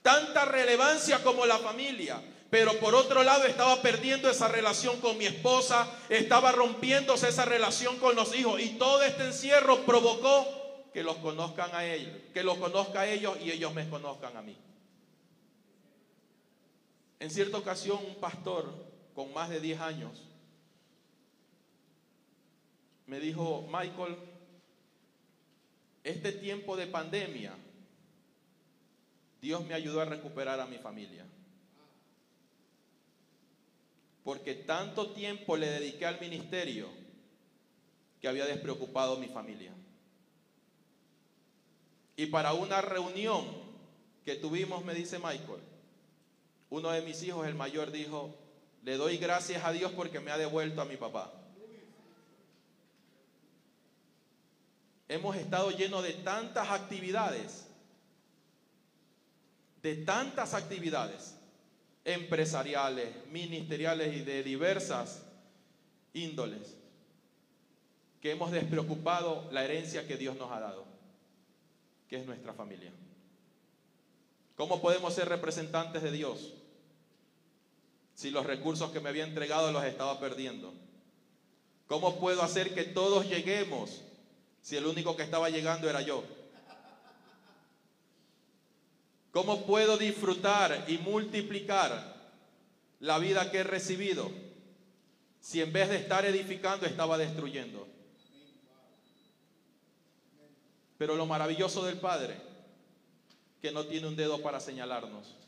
tanta 0.00 0.46
relevancia 0.46 1.22
como 1.22 1.44
la 1.44 1.58
familia. 1.58 2.18
Pero 2.48 2.78
por 2.80 2.94
otro 2.94 3.22
lado 3.22 3.44
estaba 3.44 3.80
perdiendo 3.82 4.30
esa 4.30 4.48
relación 4.48 4.98
con 5.00 5.18
mi 5.18 5.26
esposa, 5.26 5.86
estaba 6.08 6.52
rompiéndose 6.52 7.28
esa 7.28 7.44
relación 7.44 7.98
con 7.98 8.16
los 8.16 8.34
hijos 8.34 8.60
y 8.60 8.70
todo 8.78 9.02
este 9.02 9.24
encierro 9.24 9.84
provocó 9.84 10.88
que 10.94 11.02
los 11.02 11.16
conozcan 11.18 11.74
a 11.74 11.84
ellos, 11.84 12.14
que 12.32 12.42
los 12.42 12.56
conozca 12.56 13.02
a 13.02 13.08
ellos 13.08 13.36
y 13.42 13.50
ellos 13.50 13.74
me 13.74 13.88
conozcan 13.88 14.36
a 14.38 14.42
mí. 14.42 14.56
En 17.20 17.30
cierta 17.30 17.58
ocasión 17.58 17.98
un 18.06 18.16
pastor 18.16 18.72
con 19.14 19.32
más 19.34 19.50
de 19.50 19.60
10 19.60 19.80
años, 19.80 20.31
me 23.12 23.20
dijo, 23.20 23.68
Michael, 23.70 24.16
este 26.02 26.32
tiempo 26.32 26.78
de 26.78 26.86
pandemia, 26.86 27.52
Dios 29.42 29.66
me 29.66 29.74
ayudó 29.74 30.00
a 30.00 30.06
recuperar 30.06 30.58
a 30.60 30.66
mi 30.66 30.78
familia. 30.78 31.26
Porque 34.24 34.54
tanto 34.54 35.10
tiempo 35.10 35.58
le 35.58 35.66
dediqué 35.66 36.06
al 36.06 36.20
ministerio 36.20 36.88
que 38.18 38.28
había 38.28 38.46
despreocupado 38.46 39.16
a 39.16 39.20
mi 39.20 39.28
familia. 39.28 39.74
Y 42.16 42.26
para 42.28 42.54
una 42.54 42.80
reunión 42.80 43.44
que 44.24 44.36
tuvimos, 44.36 44.86
me 44.86 44.94
dice 44.94 45.18
Michael, 45.18 45.60
uno 46.70 46.90
de 46.90 47.02
mis 47.02 47.22
hijos, 47.24 47.46
el 47.46 47.56
mayor, 47.56 47.92
dijo, 47.92 48.34
le 48.82 48.96
doy 48.96 49.18
gracias 49.18 49.66
a 49.66 49.72
Dios 49.72 49.92
porque 49.92 50.18
me 50.18 50.30
ha 50.30 50.38
devuelto 50.38 50.80
a 50.80 50.86
mi 50.86 50.96
papá. 50.96 51.41
Hemos 55.12 55.36
estado 55.36 55.70
llenos 55.70 56.02
de 56.02 56.14
tantas 56.14 56.70
actividades, 56.70 57.66
de 59.82 59.96
tantas 59.96 60.54
actividades 60.54 61.34
empresariales, 62.02 63.10
ministeriales 63.26 64.16
y 64.16 64.20
de 64.20 64.42
diversas 64.42 65.22
índoles, 66.14 66.78
que 68.22 68.30
hemos 68.30 68.52
despreocupado 68.52 69.50
la 69.52 69.62
herencia 69.62 70.06
que 70.06 70.16
Dios 70.16 70.34
nos 70.38 70.50
ha 70.50 70.60
dado 70.60 70.86
que 72.08 72.16
es 72.16 72.24
nuestra 72.24 72.54
familia. 72.54 72.90
¿Cómo 74.56 74.80
podemos 74.80 75.12
ser 75.12 75.28
representantes 75.28 76.02
de 76.02 76.10
Dios 76.10 76.54
si 78.14 78.30
los 78.30 78.46
recursos 78.46 78.90
que 78.92 79.00
me 79.00 79.10
había 79.10 79.24
entregado 79.24 79.72
los 79.72 79.84
estaba 79.84 80.18
perdiendo? 80.18 80.72
¿Cómo 81.86 82.18
puedo 82.18 82.40
hacer 82.40 82.72
que 82.72 82.84
todos 82.84 83.28
lleguemos 83.28 84.00
si 84.62 84.76
el 84.76 84.86
único 84.86 85.16
que 85.16 85.24
estaba 85.24 85.50
llegando 85.50 85.90
era 85.90 86.00
yo? 86.00 86.24
¿Cómo 89.32 89.66
puedo 89.66 89.96
disfrutar 89.96 90.84
y 90.88 90.98
multiplicar 90.98 92.14
la 93.00 93.18
vida 93.18 93.50
que 93.50 93.58
he 93.58 93.64
recibido 93.64 94.30
si 95.40 95.60
en 95.60 95.72
vez 95.72 95.88
de 95.88 95.96
estar 95.96 96.24
edificando 96.24 96.86
estaba 96.86 97.18
destruyendo? 97.18 97.88
Pero 100.98 101.16
lo 101.16 101.26
maravilloso 101.26 101.84
del 101.84 101.98
Padre, 101.98 102.36
que 103.60 103.72
no 103.72 103.84
tiene 103.86 104.06
un 104.06 104.14
dedo 104.14 104.40
para 104.42 104.60
señalarnos, 104.60 105.41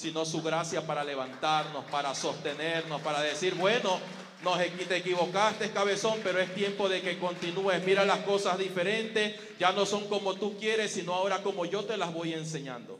sino 0.00 0.24
su 0.24 0.40
gracia 0.40 0.86
para 0.86 1.04
levantarnos, 1.04 1.84
para 1.90 2.14
sostenernos, 2.14 3.02
para 3.02 3.20
decir, 3.20 3.54
bueno, 3.54 4.00
nos, 4.42 4.56
te 4.56 4.96
equivocaste, 4.96 5.70
cabezón, 5.72 6.20
pero 6.24 6.40
es 6.40 6.54
tiempo 6.54 6.88
de 6.88 7.02
que 7.02 7.18
continúes. 7.18 7.84
Mira 7.84 8.06
las 8.06 8.20
cosas 8.20 8.56
diferentes, 8.56 9.38
ya 9.58 9.72
no 9.72 9.84
son 9.84 10.08
como 10.08 10.36
tú 10.36 10.56
quieres, 10.58 10.92
sino 10.92 11.12
ahora 11.12 11.42
como 11.42 11.66
yo 11.66 11.84
te 11.84 11.98
las 11.98 12.14
voy 12.14 12.32
enseñando. 12.32 12.98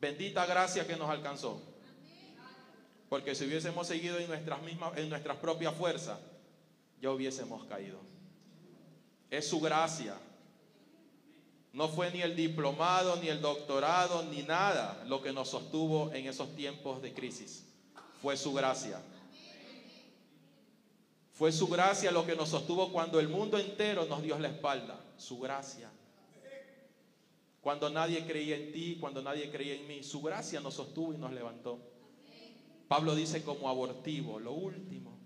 Bendita 0.00 0.46
gracia 0.46 0.86
que 0.86 0.94
nos 0.94 1.10
alcanzó. 1.10 1.60
Porque 3.08 3.34
si 3.34 3.44
hubiésemos 3.44 3.88
seguido 3.88 4.20
en 4.20 4.28
nuestras 4.28 4.62
mismas, 4.62 4.96
en 4.98 5.08
nuestras 5.08 5.36
propias 5.38 5.74
fuerzas, 5.74 6.20
ya 7.00 7.10
hubiésemos 7.10 7.64
caído. 7.64 7.98
Es 9.30 9.48
su 9.48 9.58
gracia. 9.58 10.14
No 11.76 11.88
fue 11.88 12.10
ni 12.10 12.22
el 12.22 12.34
diplomado, 12.34 13.16
ni 13.16 13.28
el 13.28 13.40
doctorado, 13.40 14.24
ni 14.24 14.42
nada 14.42 15.04
lo 15.06 15.22
que 15.22 15.32
nos 15.32 15.50
sostuvo 15.50 16.10
en 16.12 16.26
esos 16.26 16.56
tiempos 16.56 17.02
de 17.02 17.12
crisis. 17.12 17.64
Fue 18.22 18.36
su 18.36 18.52
gracia. 18.52 19.00
Fue 21.34 21.52
su 21.52 21.68
gracia 21.68 22.10
lo 22.10 22.24
que 22.24 22.34
nos 22.34 22.48
sostuvo 22.48 22.90
cuando 22.90 23.20
el 23.20 23.28
mundo 23.28 23.58
entero 23.58 24.06
nos 24.06 24.22
dio 24.22 24.38
la 24.38 24.48
espalda. 24.48 24.98
Su 25.18 25.38
gracia. 25.38 25.90
Cuando 27.60 27.90
nadie 27.90 28.24
creía 28.26 28.56
en 28.56 28.72
ti, 28.72 28.96
cuando 28.98 29.22
nadie 29.22 29.50
creía 29.50 29.74
en 29.74 29.86
mí, 29.86 30.02
su 30.02 30.22
gracia 30.22 30.60
nos 30.60 30.74
sostuvo 30.74 31.12
y 31.12 31.18
nos 31.18 31.32
levantó. 31.32 31.78
Pablo 32.88 33.14
dice 33.14 33.44
como 33.44 33.68
abortivo, 33.68 34.40
lo 34.40 34.52
último 34.52 35.16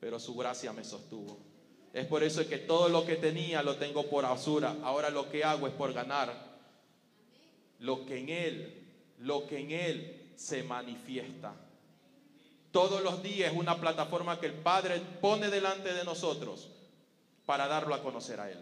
pero 0.00 0.18
su 0.18 0.34
gracia 0.34 0.72
me 0.72 0.84
sostuvo. 0.84 1.47
Es 1.92 2.06
por 2.06 2.22
eso 2.22 2.46
que 2.46 2.58
todo 2.58 2.88
lo 2.88 3.04
que 3.04 3.16
tenía 3.16 3.62
lo 3.62 3.76
tengo 3.76 4.08
por 4.08 4.24
basura. 4.24 4.76
Ahora 4.82 5.10
lo 5.10 5.30
que 5.30 5.44
hago 5.44 5.66
es 5.66 5.72
por 5.72 5.92
ganar 5.92 6.32
lo 7.80 8.04
que 8.04 8.18
en 8.18 8.28
Él, 8.28 8.86
lo 9.18 9.46
que 9.46 9.58
en 9.60 9.70
Él 9.70 10.32
se 10.36 10.62
manifiesta. 10.62 11.54
Todos 12.70 13.02
los 13.02 13.22
días 13.22 13.52
una 13.54 13.76
plataforma 13.78 14.38
que 14.38 14.46
el 14.46 14.54
Padre 14.54 15.00
pone 15.20 15.48
delante 15.48 15.94
de 15.94 16.04
nosotros 16.04 16.68
para 17.46 17.66
darlo 17.66 17.94
a 17.94 18.02
conocer 18.02 18.40
a 18.40 18.50
Él. 18.50 18.58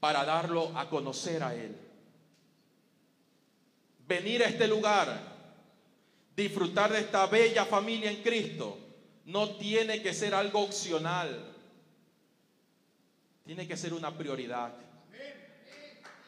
Para 0.00 0.24
darlo 0.24 0.76
a 0.76 0.88
conocer 0.88 1.42
a 1.42 1.54
Él. 1.54 1.76
Venir 4.06 4.42
a 4.42 4.48
este 4.48 4.66
lugar, 4.66 5.32
disfrutar 6.34 6.92
de 6.92 6.98
esta 6.98 7.26
bella 7.26 7.64
familia 7.64 8.10
en 8.10 8.22
Cristo 8.22 8.78
no 9.26 9.50
tiene 9.50 10.02
que 10.02 10.12
ser 10.12 10.34
algo 10.34 10.60
opcional. 10.60 11.51
Tiene 13.44 13.66
que 13.66 13.76
ser 13.76 13.92
una 13.92 14.16
prioridad. 14.16 14.72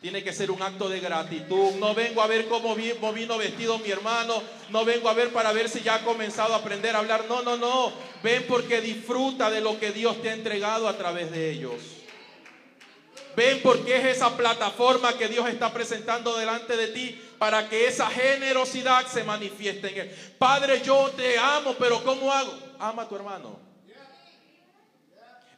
Tiene 0.00 0.22
que 0.22 0.34
ser 0.34 0.50
un 0.50 0.60
acto 0.60 0.88
de 0.88 1.00
gratitud. 1.00 1.76
No 1.78 1.94
vengo 1.94 2.20
a 2.20 2.26
ver 2.26 2.46
cómo 2.46 2.74
vino 2.74 3.38
vestido 3.38 3.78
mi 3.78 3.90
hermano. 3.90 4.42
No 4.68 4.84
vengo 4.84 5.08
a 5.08 5.14
ver 5.14 5.32
para 5.32 5.52
ver 5.52 5.68
si 5.68 5.80
ya 5.80 5.94
ha 5.94 6.04
comenzado 6.04 6.52
a 6.52 6.58
aprender 6.58 6.94
a 6.94 6.98
hablar. 6.98 7.24
No, 7.26 7.42
no, 7.42 7.56
no. 7.56 7.92
Ven 8.22 8.44
porque 8.46 8.82
disfruta 8.82 9.50
de 9.50 9.62
lo 9.62 9.78
que 9.80 9.92
Dios 9.92 10.20
te 10.20 10.28
ha 10.28 10.34
entregado 10.34 10.88
a 10.88 10.98
través 10.98 11.30
de 11.30 11.50
ellos. 11.50 11.80
Ven 13.34 13.60
porque 13.62 13.96
es 13.96 14.16
esa 14.16 14.36
plataforma 14.36 15.16
que 15.16 15.28
Dios 15.28 15.48
está 15.48 15.72
presentando 15.72 16.36
delante 16.36 16.76
de 16.76 16.88
ti 16.88 17.20
para 17.38 17.68
que 17.68 17.86
esa 17.86 18.08
generosidad 18.10 19.06
se 19.06 19.24
manifieste 19.24 19.88
en 19.88 19.98
él. 20.00 20.16
Padre, 20.38 20.82
yo 20.82 21.10
te 21.16 21.38
amo, 21.38 21.74
pero 21.78 22.04
¿cómo 22.04 22.30
hago? 22.30 22.52
Ama 22.78 23.02
a 23.02 23.08
tu 23.08 23.16
hermano. 23.16 23.73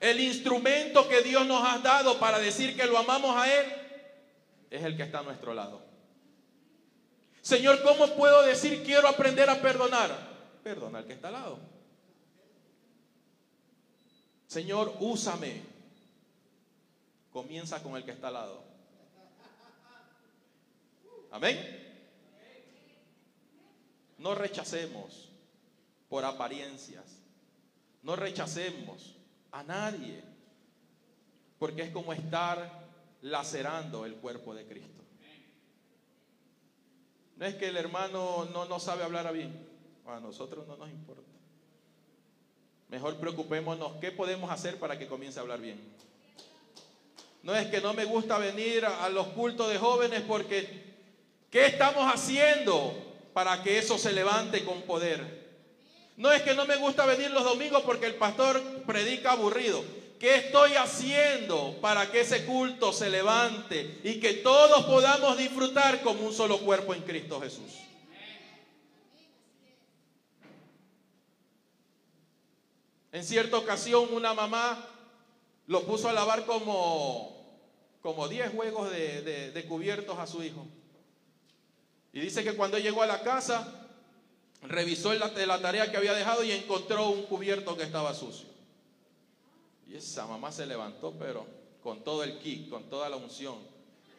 El 0.06 0.20
instrumento 0.20 1.08
que 1.08 1.20
Dios 1.20 1.44
nos 1.46 1.66
ha 1.66 1.78
dado 1.78 2.20
para 2.20 2.38
decir 2.38 2.76
que 2.76 2.86
lo 2.86 2.96
amamos 2.96 3.36
a 3.36 3.52
Él 3.52 3.66
es 4.70 4.84
el 4.84 4.96
que 4.96 5.02
está 5.02 5.18
a 5.18 5.22
nuestro 5.24 5.52
lado. 5.52 5.82
Señor, 7.42 7.82
¿cómo 7.82 8.06
puedo 8.14 8.42
decir 8.42 8.84
quiero 8.84 9.08
aprender 9.08 9.50
a 9.50 9.60
perdonar? 9.60 10.16
Perdona 10.62 10.98
al 10.98 11.06
que 11.06 11.14
está 11.14 11.26
al 11.26 11.34
lado. 11.34 11.58
Señor, 14.46 14.94
úsame. 15.00 15.60
Comienza 17.32 17.82
con 17.82 17.96
el 17.96 18.04
que 18.04 18.12
está 18.12 18.28
al 18.28 18.34
lado. 18.34 18.62
Amén. 21.32 21.82
No 24.18 24.36
rechacemos 24.36 25.30
por 26.08 26.24
apariencias. 26.24 27.04
No 28.04 28.14
rechacemos 28.14 29.15
a 29.56 29.62
nadie. 29.62 30.22
Porque 31.58 31.82
es 31.82 31.90
como 31.90 32.12
estar 32.12 32.86
lacerando 33.22 34.04
el 34.04 34.16
cuerpo 34.16 34.54
de 34.54 34.66
Cristo. 34.66 35.02
No 37.36 37.46
es 37.46 37.54
que 37.54 37.68
el 37.68 37.76
hermano 37.76 38.46
no, 38.46 38.66
no 38.66 38.78
sabe 38.78 39.02
hablar 39.02 39.32
bien. 39.32 39.66
A 40.06 40.20
nosotros 40.20 40.66
no 40.66 40.76
nos 40.76 40.90
importa. 40.90 41.22
Mejor 42.88 43.16
preocupémonos 43.16 43.92
qué 44.00 44.12
podemos 44.12 44.50
hacer 44.50 44.78
para 44.78 44.98
que 44.98 45.06
comience 45.06 45.38
a 45.38 45.42
hablar 45.42 45.60
bien. 45.60 45.80
No 47.42 47.54
es 47.54 47.66
que 47.68 47.80
no 47.80 47.94
me 47.94 48.04
gusta 48.04 48.38
venir 48.38 48.84
a 48.84 49.08
los 49.08 49.28
cultos 49.28 49.68
de 49.68 49.78
jóvenes 49.78 50.22
porque 50.22 50.94
¿qué 51.50 51.66
estamos 51.66 52.12
haciendo 52.12 52.94
para 53.32 53.62
que 53.62 53.78
eso 53.78 53.98
se 53.98 54.12
levante 54.12 54.64
con 54.64 54.82
poder? 54.82 55.45
No 56.16 56.32
es 56.32 56.42
que 56.42 56.54
no 56.54 56.64
me 56.64 56.76
gusta 56.76 57.04
venir 57.04 57.30
los 57.30 57.44
domingos 57.44 57.82
porque 57.82 58.06
el 58.06 58.14
pastor 58.14 58.62
predica 58.86 59.32
aburrido. 59.32 59.84
¿Qué 60.18 60.36
estoy 60.36 60.72
haciendo 60.72 61.76
para 61.82 62.10
que 62.10 62.20
ese 62.20 62.46
culto 62.46 62.90
se 62.90 63.10
levante 63.10 64.00
y 64.02 64.18
que 64.18 64.34
todos 64.34 64.86
podamos 64.86 65.36
disfrutar 65.36 66.02
como 66.02 66.26
un 66.26 66.32
solo 66.32 66.58
cuerpo 66.60 66.94
en 66.94 67.02
Cristo 67.02 67.38
Jesús? 67.40 67.82
En 73.12 73.24
cierta 73.24 73.58
ocasión 73.58 74.08
una 74.12 74.32
mamá 74.32 74.88
lo 75.66 75.84
puso 75.84 76.08
a 76.08 76.14
lavar 76.14 76.46
como, 76.46 77.60
como 78.00 78.26
10 78.26 78.52
juegos 78.52 78.90
de, 78.90 79.50
de 79.52 79.64
cubiertos 79.66 80.18
a 80.18 80.26
su 80.26 80.42
hijo. 80.42 80.66
Y 82.14 82.20
dice 82.20 82.42
que 82.42 82.54
cuando 82.56 82.78
llegó 82.78 83.02
a 83.02 83.06
la 83.06 83.22
casa, 83.22 83.85
revisó 84.68 85.14
la, 85.14 85.60
tarea 85.60 85.90
que 85.90 85.96
había 85.96 86.14
dejado 86.14 86.44
y 86.44 86.52
encontró 86.52 87.08
un 87.08 87.24
cubierto 87.24 87.76
que 87.76 87.82
estaba 87.82 88.14
sucio. 88.14 88.48
Y 89.88 89.94
esa 89.94 90.26
mamá 90.26 90.50
se 90.52 90.66
levantó, 90.66 91.12
pero 91.18 91.46
con 91.82 92.02
todo 92.02 92.24
el 92.24 92.38
kick, 92.38 92.68
con 92.68 92.90
toda 92.90 93.08
la 93.08 93.16
unción, 93.16 93.58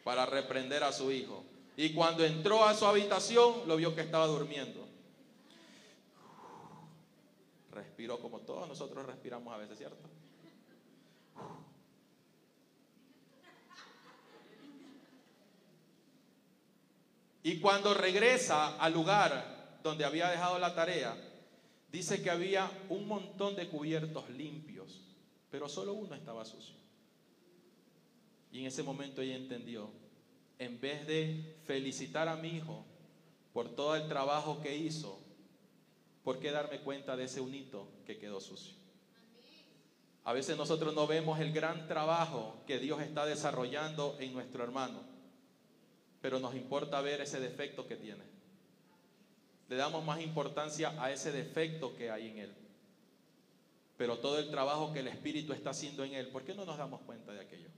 para 0.04 0.26
reprender 0.26 0.82
a 0.82 0.92
su 0.92 1.10
hijo. 1.10 1.44
Y 1.76 1.92
cuando 1.92 2.24
entró 2.24 2.64
a 2.64 2.74
su 2.74 2.86
habitación, 2.86 3.62
lo 3.66 3.76
vio 3.76 3.94
que 3.94 4.00
estaba 4.00 4.26
durmiendo. 4.26 4.86
Respiró 7.72 8.18
como 8.18 8.40
todos 8.40 8.66
nosotros 8.66 9.06
respiramos 9.06 9.54
a 9.54 9.58
veces, 9.58 9.78
¿cierto? 9.78 10.08
Y 17.42 17.60
cuando 17.60 17.94
regresa 17.94 18.76
al 18.78 18.92
lugar 18.92 19.57
donde 19.82 20.04
había 20.04 20.30
dejado 20.30 20.58
la 20.58 20.74
tarea, 20.74 21.16
dice 21.90 22.22
que 22.22 22.30
había 22.30 22.70
un 22.88 23.06
montón 23.06 23.56
de 23.56 23.68
cubiertos 23.68 24.28
limpios, 24.30 25.00
pero 25.50 25.68
solo 25.68 25.94
uno 25.94 26.14
estaba 26.14 26.44
sucio. 26.44 26.76
Y 28.52 28.60
en 28.60 28.66
ese 28.66 28.82
momento 28.82 29.22
ella 29.22 29.36
entendió, 29.36 29.90
en 30.58 30.80
vez 30.80 31.06
de 31.06 31.56
felicitar 31.64 32.28
a 32.28 32.36
mi 32.36 32.48
hijo 32.48 32.84
por 33.52 33.68
todo 33.68 33.96
el 33.96 34.08
trabajo 34.08 34.60
que 34.60 34.76
hizo, 34.76 35.18
¿por 36.24 36.38
qué 36.40 36.50
darme 36.50 36.80
cuenta 36.80 37.16
de 37.16 37.24
ese 37.24 37.40
unito 37.40 37.88
que 38.06 38.18
quedó 38.18 38.40
sucio? 38.40 38.74
A 40.24 40.32
veces 40.32 40.58
nosotros 40.58 40.94
no 40.94 41.06
vemos 41.06 41.40
el 41.40 41.52
gran 41.52 41.88
trabajo 41.88 42.62
que 42.66 42.78
Dios 42.78 43.00
está 43.00 43.24
desarrollando 43.24 44.16
en 44.20 44.34
nuestro 44.34 44.62
hermano, 44.62 45.00
pero 46.20 46.38
nos 46.38 46.54
importa 46.54 47.00
ver 47.00 47.22
ese 47.22 47.40
defecto 47.40 47.86
que 47.86 47.96
tiene. 47.96 48.27
Le 49.68 49.76
damos 49.76 50.04
más 50.04 50.20
importancia 50.20 50.94
a 51.02 51.12
ese 51.12 51.30
defecto 51.30 51.94
que 51.94 52.10
hay 52.10 52.28
en 52.28 52.38
él. 52.38 52.54
Pero 53.98 54.18
todo 54.18 54.38
el 54.38 54.50
trabajo 54.50 54.92
que 54.92 55.00
el 55.00 55.08
Espíritu 55.08 55.52
está 55.52 55.70
haciendo 55.70 56.04
en 56.04 56.14
él, 56.14 56.28
¿por 56.28 56.44
qué 56.44 56.54
no 56.54 56.64
nos 56.64 56.78
damos 56.78 57.00
cuenta 57.02 57.32
de 57.32 57.40
aquello? 57.40 57.68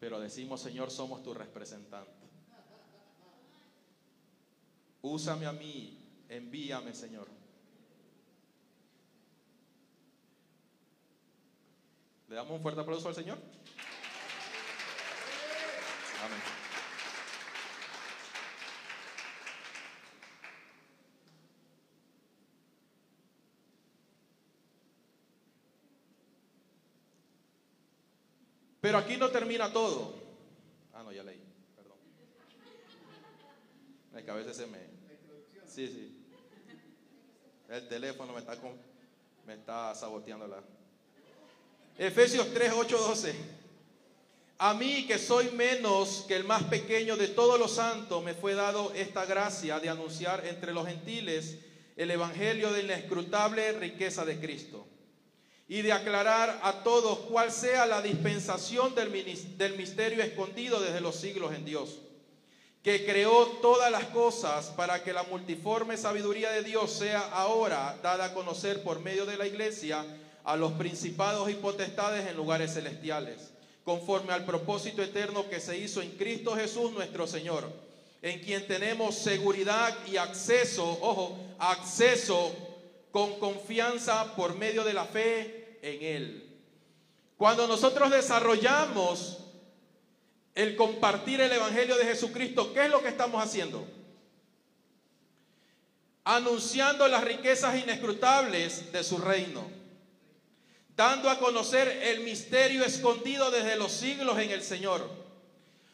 Pero 0.00 0.18
decimos, 0.18 0.60
Señor, 0.60 0.90
somos 0.90 1.22
tu 1.22 1.32
representante. 1.32 2.10
Úsame 5.02 5.46
a 5.46 5.52
mí, 5.52 5.98
envíame, 6.28 6.94
Señor. 6.94 7.28
¿Le 12.28 12.34
damos 12.34 12.52
un 12.52 12.62
fuerte 12.62 12.80
aplauso 12.80 13.08
al 13.08 13.14
Señor? 13.14 13.38
Amén. 16.24 16.61
Pero 28.82 28.98
aquí 28.98 29.16
no 29.16 29.30
termina 29.30 29.72
todo. 29.72 30.12
Ah, 30.92 31.04
no, 31.04 31.12
ya 31.12 31.22
leí. 31.22 31.40
Perdón. 31.76 31.96
Es 34.16 34.24
que 34.24 34.30
a 34.30 34.34
veces 34.34 34.68
me... 34.68 34.78
Sí, 35.68 35.86
sí. 35.86 36.18
El 37.68 37.86
teléfono 37.86 38.32
me 38.32 38.40
está, 38.40 38.56
con... 38.56 38.72
me 39.46 39.54
está 39.54 39.94
saboteando 39.94 40.48
la... 40.48 40.60
Efesios 41.96 42.52
3, 42.52 42.72
8, 42.74 42.98
12. 42.98 43.34
A 44.58 44.74
mí 44.74 45.06
que 45.06 45.16
soy 45.16 45.52
menos 45.52 46.24
que 46.26 46.34
el 46.34 46.42
más 46.42 46.64
pequeño 46.64 47.16
de 47.16 47.28
todos 47.28 47.60
los 47.60 47.70
santos, 47.70 48.22
me 48.24 48.34
fue 48.34 48.54
dado 48.54 48.92
esta 48.94 49.24
gracia 49.26 49.78
de 49.78 49.90
anunciar 49.90 50.44
entre 50.44 50.72
los 50.72 50.88
gentiles 50.88 51.58
el 51.94 52.10
evangelio 52.10 52.72
de 52.72 52.82
la 52.82 52.94
escrutable 52.94 53.72
riqueza 53.74 54.24
de 54.24 54.40
Cristo 54.40 54.88
y 55.68 55.82
de 55.82 55.92
aclarar 55.92 56.60
a 56.62 56.82
todos 56.82 57.18
cuál 57.20 57.50
sea 57.50 57.86
la 57.86 58.02
dispensación 58.02 58.94
del, 58.94 59.10
misterio 59.10 60.22
escondido 60.22 60.80
desde 60.80 61.00
los 61.00 61.16
siglos 61.16 61.54
en 61.54 61.64
Dios, 61.64 61.98
que 62.82 63.04
creó 63.06 63.46
todas 63.62 63.90
las 63.90 64.04
cosas 64.06 64.66
para 64.76 65.02
que 65.02 65.12
la 65.12 65.22
multiforme 65.22 65.96
sabiduría 65.96 66.50
de 66.50 66.62
Dios 66.62 66.92
sea 66.92 67.20
ahora 67.32 67.98
dada 68.02 68.26
a 68.26 68.34
conocer 68.34 68.82
por 68.82 69.00
medio 69.00 69.24
de 69.24 69.36
la 69.36 69.46
iglesia 69.46 70.04
a 70.44 70.56
los 70.56 70.72
principados 70.72 71.48
y 71.48 71.54
potestades 71.54 72.26
en 72.26 72.36
lugares 72.36 72.74
celestiales, 72.74 73.52
conforme 73.84 74.32
al 74.32 74.44
propósito 74.44 75.02
eterno 75.02 75.48
que 75.48 75.60
se 75.60 75.78
hizo 75.78 76.02
en 76.02 76.10
Cristo 76.10 76.56
Jesús 76.56 76.92
nuestro 76.92 77.26
Señor, 77.26 77.70
en 78.20 78.40
quien 78.40 78.66
tenemos 78.66 79.14
seguridad 79.14 79.96
y 80.06 80.16
acceso, 80.16 80.98
ojo, 81.00 81.38
acceso 81.58 82.71
con 83.12 83.38
confianza 83.38 84.34
por 84.34 84.56
medio 84.56 84.82
de 84.82 84.94
la 84.94 85.04
fe 85.04 85.78
en 85.82 86.02
Él. 86.02 86.58
Cuando 87.36 87.66
nosotros 87.68 88.10
desarrollamos 88.10 89.38
el 90.54 90.74
compartir 90.74 91.40
el 91.40 91.52
Evangelio 91.52 91.96
de 91.96 92.04
Jesucristo, 92.04 92.72
¿qué 92.74 92.86
es 92.86 92.90
lo 92.90 93.02
que 93.02 93.08
estamos 93.08 93.42
haciendo? 93.42 93.86
Anunciando 96.24 97.06
las 97.06 97.22
riquezas 97.22 97.80
inescrutables 97.80 98.90
de 98.92 99.04
su 99.04 99.18
reino 99.18 99.82
dando 100.96 101.30
a 101.30 101.38
conocer 101.38 101.88
el 101.88 102.20
misterio 102.20 102.84
escondido 102.84 103.50
desde 103.50 103.76
los 103.76 103.92
siglos 103.92 104.38
en 104.38 104.50
el 104.50 104.62
Señor, 104.62 105.08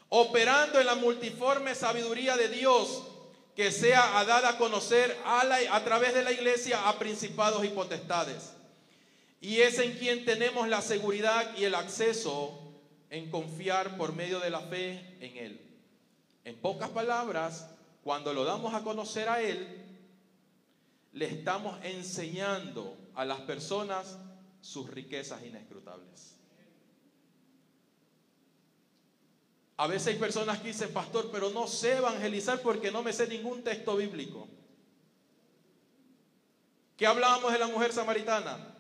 operando 0.09 0.81
en 0.81 0.87
la 0.87 0.96
multiforme 0.96 1.74
sabiduría 1.74 2.37
de 2.37 2.48
Dios 2.48 3.04
que 3.59 3.73
sea 3.73 4.25
dada 4.25 4.51
a 4.51 4.57
conocer 4.57 5.18
a, 5.25 5.40
a 5.73 5.85
través 5.85 6.14
de 6.14 6.23
la 6.23 6.31
iglesia 6.31 6.88
a 6.88 6.97
principados 6.97 7.64
y 7.64 7.68
potestades. 7.71 8.53
Y 9.40 9.57
es 9.57 9.81
en 9.81 9.99
quien 9.99 10.25
tenemos 10.25 10.68
la 10.68 10.81
seguridad 10.81 11.57
y 11.57 11.64
el 11.64 11.75
acceso 11.75 12.57
en 13.11 13.29
confiar 13.33 13.97
por 13.97 14.14
medio 14.14 14.38
de 14.38 14.51
la 14.51 14.61
fe 14.61 15.16
en 15.18 15.37
Él. 15.37 15.61
En 16.44 16.55
pocas 16.55 16.90
palabras, 16.90 17.68
cuando 18.05 18.33
lo 18.33 18.44
damos 18.44 18.75
a 18.75 18.85
conocer 18.85 19.29
a 19.29 19.42
Él, 19.42 19.66
le 21.12 21.27
estamos 21.27 21.85
enseñando 21.85 22.97
a 23.16 23.25
las 23.25 23.40
personas 23.40 24.18
sus 24.61 24.88
riquezas 24.88 25.42
inescrutables. 25.44 26.38
A 29.79 29.87
veces 29.87 30.09
hay 30.09 30.19
personas 30.19 30.59
que 30.59 30.69
dicen, 30.69 30.93
pastor, 30.93 31.31
pero 31.31 31.51
no 31.51 31.69
sé 31.69 31.97
evangelizar 31.99 32.61
porque 32.61 32.91
no 32.91 33.03
me 33.03 33.12
sé 33.12 33.29
ningún 33.29 33.62
texto 33.62 33.97
bíblico. 33.97 34.49
¿Qué 36.97 37.07
hablábamos 37.07 37.53
de 37.53 37.61
la 37.61 37.69
mujer 37.69 37.93
samaritana? 37.93 38.77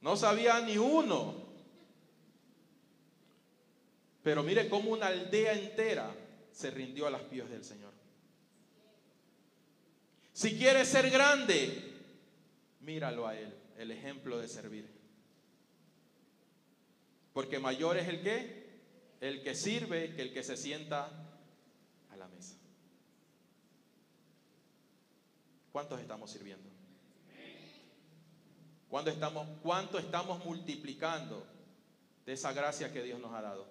No 0.00 0.16
sabía 0.16 0.60
ni 0.60 0.78
uno. 0.78 1.34
Pero 4.22 4.44
mire 4.44 4.68
cómo 4.68 4.92
una 4.92 5.08
aldea 5.08 5.52
entera 5.52 6.14
se 6.52 6.70
rindió 6.70 7.08
a 7.08 7.10
las 7.10 7.22
pies 7.22 7.50
del 7.50 7.64
Señor. 7.64 7.92
Si 10.32 10.56
quieres 10.56 10.86
ser 10.86 11.10
grande, 11.10 11.92
míralo 12.80 13.26
a 13.26 13.36
Él 13.36 13.52
el 13.78 13.90
ejemplo 13.90 14.38
de 14.38 14.46
servir. 14.46 14.88
Porque 17.32 17.58
mayor 17.58 17.96
es 17.96 18.06
el 18.06 18.22
que, 18.22 18.61
el 19.22 19.40
que 19.40 19.54
sirve 19.54 20.12
que 20.16 20.22
el 20.22 20.32
que 20.32 20.42
se 20.42 20.56
sienta 20.56 21.08
a 22.10 22.16
la 22.16 22.26
mesa. 22.26 22.56
¿Cuántos 25.70 26.00
estamos 26.00 26.28
sirviendo? 26.28 26.68
¿Cuánto 28.90 29.10
estamos, 29.10 29.46
¿Cuánto 29.62 29.98
estamos 30.00 30.44
multiplicando 30.44 31.46
de 32.26 32.32
esa 32.32 32.52
gracia 32.52 32.92
que 32.92 33.00
Dios 33.00 33.20
nos 33.20 33.32
ha 33.32 33.42
dado? 33.42 33.68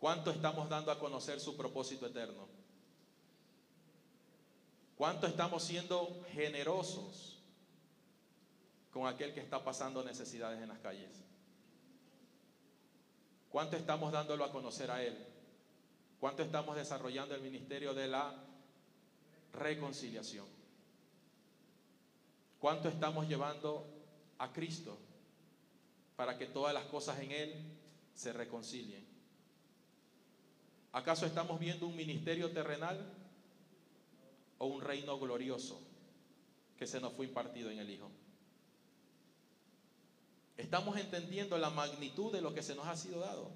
¿Cuánto 0.00 0.32
estamos 0.32 0.68
dando 0.68 0.90
a 0.90 0.98
conocer 0.98 1.38
su 1.38 1.56
propósito 1.56 2.06
eterno? 2.06 2.48
¿Cuánto 4.96 5.28
estamos 5.28 5.62
siendo 5.62 6.20
generosos 6.32 7.38
con 8.90 9.06
aquel 9.06 9.32
que 9.32 9.40
está 9.40 9.62
pasando 9.62 10.02
necesidades 10.02 10.60
en 10.60 10.68
las 10.68 10.80
calles? 10.80 11.24
¿Cuánto 13.54 13.76
estamos 13.76 14.10
dándolo 14.10 14.44
a 14.44 14.50
conocer 14.50 14.90
a 14.90 15.00
Él? 15.00 15.16
¿Cuánto 16.18 16.42
estamos 16.42 16.74
desarrollando 16.74 17.36
el 17.36 17.40
ministerio 17.40 17.94
de 17.94 18.08
la 18.08 18.34
reconciliación? 19.52 20.44
¿Cuánto 22.58 22.88
estamos 22.88 23.28
llevando 23.28 23.86
a 24.38 24.52
Cristo 24.52 24.98
para 26.16 26.36
que 26.36 26.46
todas 26.46 26.74
las 26.74 26.86
cosas 26.86 27.20
en 27.20 27.30
Él 27.30 27.54
se 28.12 28.32
reconcilien? 28.32 29.06
¿Acaso 30.90 31.24
estamos 31.24 31.60
viendo 31.60 31.86
un 31.86 31.94
ministerio 31.94 32.50
terrenal 32.50 33.08
o 34.58 34.66
un 34.66 34.80
reino 34.80 35.16
glorioso 35.16 35.80
que 36.76 36.88
se 36.88 37.00
nos 37.00 37.12
fue 37.12 37.26
impartido 37.26 37.70
en 37.70 37.78
el 37.78 37.88
Hijo? 37.88 38.10
Estamos 40.56 40.96
entendiendo 40.96 41.58
la 41.58 41.70
magnitud 41.70 42.32
de 42.32 42.40
lo 42.40 42.54
que 42.54 42.62
se 42.62 42.74
nos 42.74 42.86
ha 42.86 42.96
sido 42.96 43.20
dado, 43.20 43.50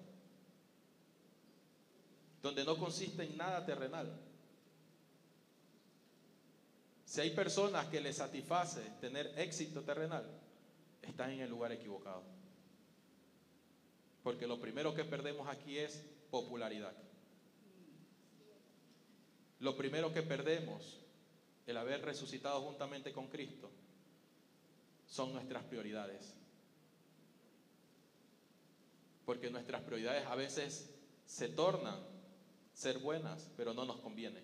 donde 2.42 2.64
no 2.64 2.76
consiste 2.76 3.22
en 3.22 3.36
nada 3.36 3.64
terrenal. 3.64 4.12
Si 7.04 7.20
hay 7.20 7.30
personas 7.30 7.86
que 7.86 8.00
les 8.00 8.16
satisface 8.16 8.80
tener 9.00 9.32
éxito 9.38 9.82
terrenal, 9.82 10.26
están 11.02 11.30
en 11.30 11.40
el 11.40 11.50
lugar 11.50 11.72
equivocado. 11.72 12.22
Porque 14.22 14.46
lo 14.46 14.60
primero 14.60 14.94
que 14.94 15.04
perdemos 15.04 15.48
aquí 15.48 15.78
es 15.78 16.04
popularidad. 16.30 16.92
Lo 19.60 19.76
primero 19.76 20.12
que 20.12 20.22
perdemos, 20.22 20.98
el 21.66 21.76
haber 21.76 22.04
resucitado 22.04 22.60
juntamente 22.62 23.12
con 23.12 23.28
Cristo, 23.28 23.70
son 25.06 25.32
nuestras 25.32 25.64
prioridades 25.64 26.34
porque 29.28 29.50
nuestras 29.50 29.82
prioridades 29.82 30.26
a 30.26 30.34
veces 30.36 30.88
se 31.26 31.50
tornan 31.50 32.00
ser 32.72 32.96
buenas, 32.98 33.50
pero 33.58 33.74
no 33.74 33.84
nos 33.84 33.98
conviene. 33.98 34.40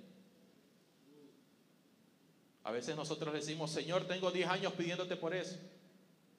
A 2.65 2.71
veces 2.71 2.95
nosotros 2.95 3.33
decimos, 3.33 3.71
Señor, 3.71 4.07
tengo 4.07 4.31
10 4.31 4.47
años 4.47 4.75
pidiéndote 4.75 5.17
por 5.17 5.35
eso. 5.35 5.57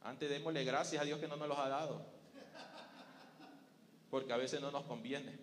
Antes 0.03 0.29
démosle 0.29 0.63
gracias 0.63 1.01
a 1.01 1.05
Dios 1.05 1.19
que 1.19 1.27
no 1.27 1.37
nos 1.37 1.47
los 1.47 1.57
ha 1.57 1.69
dado. 1.69 2.05
Porque 4.11 4.31
a 4.31 4.37
veces 4.37 4.61
no 4.61 4.69
nos 4.69 4.83
conviene. 4.83 5.39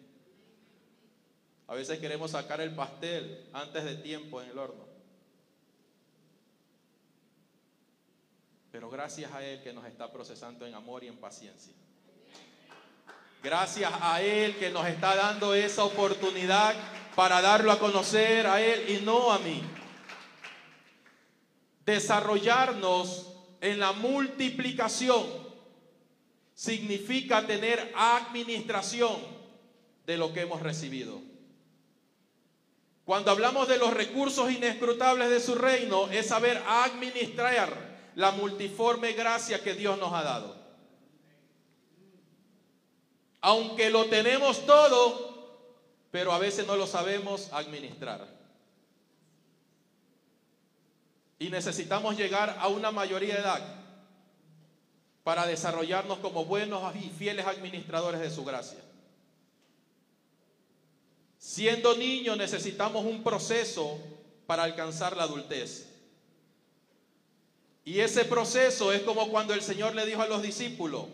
A 1.67 1.75
veces 1.75 1.99
queremos 1.99 2.31
sacar 2.31 2.61
el 2.61 2.73
pastel 2.73 3.51
antes 3.53 3.83
de 3.83 3.97
tiempo 3.97 4.41
en 4.41 4.51
el 4.51 4.59
horno. 4.59 4.87
Pero 8.71 8.89
gracias 8.89 9.33
a 9.33 9.45
Él 9.45 9.61
que 9.61 9.73
nos 9.73 9.87
está 9.87 10.13
procesando 10.13 10.65
en 10.69 10.75
amor 10.75 11.03
y 11.03 11.09
en 11.09 11.17
paciencia. 11.17 11.82
Gracias 13.43 13.93
a 14.01 14.23
Él 14.23 14.57
que 14.57 14.71
nos 14.71 14.87
está 14.87 15.17
dando 15.17 15.55
esa 15.55 15.85
oportunidad 15.85 16.75
para 17.17 17.41
darlo 17.41 17.73
a 17.73 17.79
conocer 17.79 18.47
a 18.47 18.61
Él 18.61 18.89
y 18.89 19.05
no 19.05 19.33
a 19.33 19.39
mí 19.39 19.63
desarrollarnos 21.85 23.29
en 23.61 23.81
la 23.81 23.93
multiplicación 23.93 25.25
significa 26.55 27.47
tener 27.47 27.93
administración 27.97 29.17
de 30.07 30.17
lo 30.17 30.33
que 30.33 30.43
hemos 30.43 30.63
recibido. 30.63 31.21
Cuando 33.05 33.33
hablamos 33.33 33.67
de 33.67 33.79
los 33.79 33.93
recursos 33.93 34.51
inescrutables 34.51 35.29
de 35.29 35.41
su 35.41 35.57
reino, 35.57 36.09
es 36.11 36.29
saber 36.29 36.63
administrar 36.69 38.11
la 38.15 38.31
multiforme 38.31 39.13
gracia 39.13 39.63
que 39.63 39.75
Dios 39.75 39.99
nos 39.99 40.13
ha 40.13 40.23
dado. 40.23 40.62
Aunque 43.43 43.91
lo 43.91 44.07
tenemos 44.07 44.65
todo, 44.65 45.33
pero 46.13 46.33
a 46.33 46.39
veces 46.39 46.67
no 46.67 46.77
lo 46.77 46.87
sabemos 46.87 47.53
administrar. 47.53 48.27
Y 51.41 51.51
necesitamos 51.51 52.17
llegar 52.17 52.57
a 52.61 52.69
una 52.69 52.93
mayoría 52.93 53.35
de 53.35 53.41
edad 53.41 53.83
para 55.25 55.45
desarrollarnos 55.47 56.19
como 56.19 56.45
buenos 56.45 56.95
y 56.95 57.11
fieles 57.11 57.47
administradores 57.47 58.21
de 58.21 58.31
su 58.31 58.45
gracia. 58.45 58.79
Siendo 61.39 61.97
niños 61.97 62.37
necesitamos 62.37 63.05
un 63.05 63.25
proceso 63.25 63.99
para 64.47 64.63
alcanzar 64.63 65.17
la 65.17 65.25
adultez. 65.25 65.89
Y 67.85 67.99
ese 67.99 68.25
proceso 68.25 68.93
es 68.93 69.03
como 69.03 69.29
cuando 69.31 69.53
el 69.53 69.63
Señor 69.63 69.97
le 69.97 70.07
dijo 70.07 70.23
a 70.23 70.29
los 70.29 70.43
discípulos, 70.43 71.07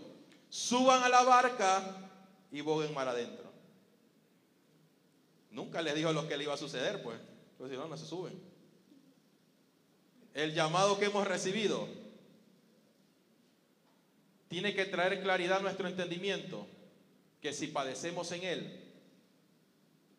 suban 0.50 1.02
a 1.02 1.08
la 1.08 1.22
barca 1.22 2.07
y 2.52 2.60
boguen 2.60 2.94
mar 2.94 3.08
adentro. 3.08 3.48
Nunca 5.50 5.82
les 5.82 5.94
dijo 5.94 6.12
lo 6.12 6.28
que 6.28 6.36
le 6.36 6.44
iba 6.44 6.54
a 6.54 6.58
suceder, 6.58 7.02
pues. 7.02 7.18
Pues 7.56 7.70
si 7.70 7.76
no, 7.76 7.88
no 7.88 7.96
se 7.96 8.06
suben 8.06 8.48
el 10.38 10.54
llamado 10.54 10.98
que 11.00 11.06
hemos 11.06 11.26
recibido, 11.26 11.88
tiene 14.46 14.72
que 14.72 14.84
traer 14.84 15.20
claridad 15.20 15.58
a 15.58 15.62
nuestro 15.62 15.88
entendimiento, 15.88 16.64
que 17.42 17.52
si 17.52 17.66
padecemos 17.66 18.30
en 18.30 18.44
Él, 18.44 18.80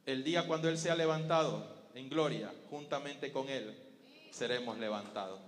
el 0.05 0.25
día 0.25 0.45
cuando 0.45 0.67
Él 0.67 0.77
sea 0.77 0.95
levantado 0.95 1.73
en 1.95 2.09
gloria, 2.09 2.53
juntamente 2.69 3.31
con 3.31 3.47
Él, 3.47 3.73
seremos 4.31 4.77
levantados. 4.77 5.39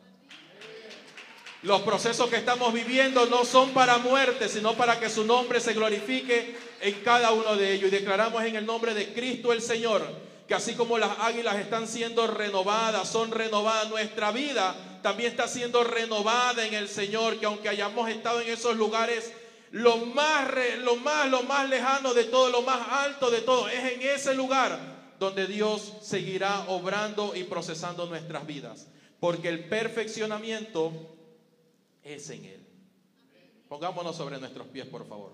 Los 1.64 1.82
procesos 1.82 2.30
que 2.30 2.38
estamos 2.38 2.74
viviendo 2.74 3.28
no 3.28 3.45
son 3.45 3.70
para 3.70 3.99
muerte, 3.99 4.49
sino 4.49 4.74
para 4.74 4.99
que 4.99 5.09
su 5.09 5.24
nombre 5.24 5.59
se 5.59 5.74
glorifique 5.74 6.55
en 6.82 6.95
cada 7.01 7.32
uno 7.32 7.55
de 7.55 7.74
ellos. 7.74 7.89
Y 7.89 7.95
declaramos 7.95 8.43
en 8.43 8.55
el 8.55 8.66
nombre 8.66 8.95
de 8.95 9.14
Cristo 9.14 9.53
el 9.53 9.62
Señor 9.62 10.32
que 10.51 10.55
así 10.55 10.74
como 10.74 10.97
las 10.97 11.18
águilas 11.20 11.55
están 11.55 11.88
siendo 11.88 12.28
renovadas, 12.28 13.07
son 13.07 13.32
renovadas, 13.32 13.89
nuestra 13.89 14.32
vida 14.32 14.76
también 15.01 15.32
está 15.32 15.47
siendo 15.47 15.82
renovada 15.82 16.66
en 16.66 16.74
el 16.74 16.89
Señor, 16.89 17.39
que 17.39 17.45
aunque 17.45 17.70
hayamos 17.70 18.09
estado 18.09 18.41
en 18.41 18.49
esos 18.49 18.76
lugares, 18.76 19.32
lo 19.72 19.95
más, 19.97 20.49
lo 20.80 20.97
más, 20.97 21.30
lo 21.30 21.43
más 21.43 21.70
lejano 21.70 22.14
de 22.14 22.26
todo, 22.26 22.49
lo 22.49 22.64
más 22.64 22.86
alto 22.89 23.32
de 23.32 23.39
todo, 23.39 23.70
es 23.70 23.93
en 23.93 24.01
ese 24.01 24.34
lugar 24.34 24.78
donde 25.20 25.47
Dios 25.47 25.93
seguirá 26.01 26.66
obrando 26.68 27.34
y 27.34 27.45
procesando 27.45 28.05
nuestras 28.07 28.45
vidas, 28.45 28.88
porque 29.22 29.47
el 29.47 29.70
perfeccionamiento 29.70 30.91
es 32.04 32.30
en 32.30 32.45
Él. 32.45 32.68
Pongámonos 33.68 34.16
sobre 34.16 34.39
nuestros 34.39 34.68
pies, 34.68 34.86
por 34.86 35.08
favor. 35.08 35.32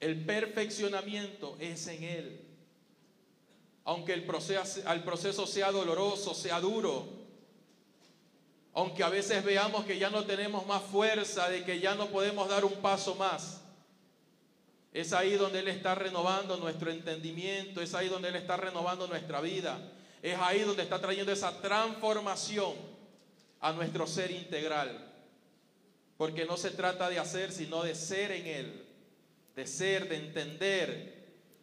El 0.00 0.24
perfeccionamiento 0.24 1.56
es 1.58 1.86
en 1.88 2.02
Él. 2.02 2.44
Aunque 3.84 4.12
el 4.12 4.24
proceso, 4.24 4.82
proceso 5.04 5.46
sea 5.46 5.72
doloroso, 5.72 6.34
sea 6.34 6.60
duro, 6.60 7.18
aunque 8.74 9.02
a 9.02 9.08
veces 9.08 9.42
veamos 9.44 9.84
que 9.84 9.98
ya 9.98 10.10
no 10.10 10.24
tenemos 10.24 10.66
más 10.66 10.82
fuerza, 10.82 11.48
de 11.48 11.64
que 11.64 11.80
ya 11.80 11.94
no 11.94 12.08
podemos 12.10 12.48
dar 12.48 12.64
un 12.64 12.74
paso 12.74 13.14
más, 13.14 13.62
es 14.92 15.12
ahí 15.12 15.32
donde 15.32 15.60
Él 15.60 15.68
está 15.68 15.94
renovando 15.94 16.56
nuestro 16.58 16.90
entendimiento, 16.90 17.80
es 17.80 17.94
ahí 17.94 18.08
donde 18.08 18.28
Él 18.28 18.36
está 18.36 18.56
renovando 18.56 19.06
nuestra 19.08 19.40
vida, 19.40 19.80
es 20.22 20.38
ahí 20.38 20.60
donde 20.60 20.82
está 20.82 21.00
trayendo 21.00 21.32
esa 21.32 21.60
transformación 21.60 22.74
a 23.60 23.72
nuestro 23.72 24.06
ser 24.06 24.30
integral. 24.30 25.06
Porque 26.16 26.44
no 26.44 26.56
se 26.56 26.70
trata 26.70 27.08
de 27.08 27.18
hacer, 27.18 27.52
sino 27.52 27.82
de 27.82 27.94
ser 27.94 28.32
en 28.32 28.46
Él 28.46 28.88
de 29.58 29.66
ser, 29.66 30.08
de 30.08 30.14
entender, 30.14 31.18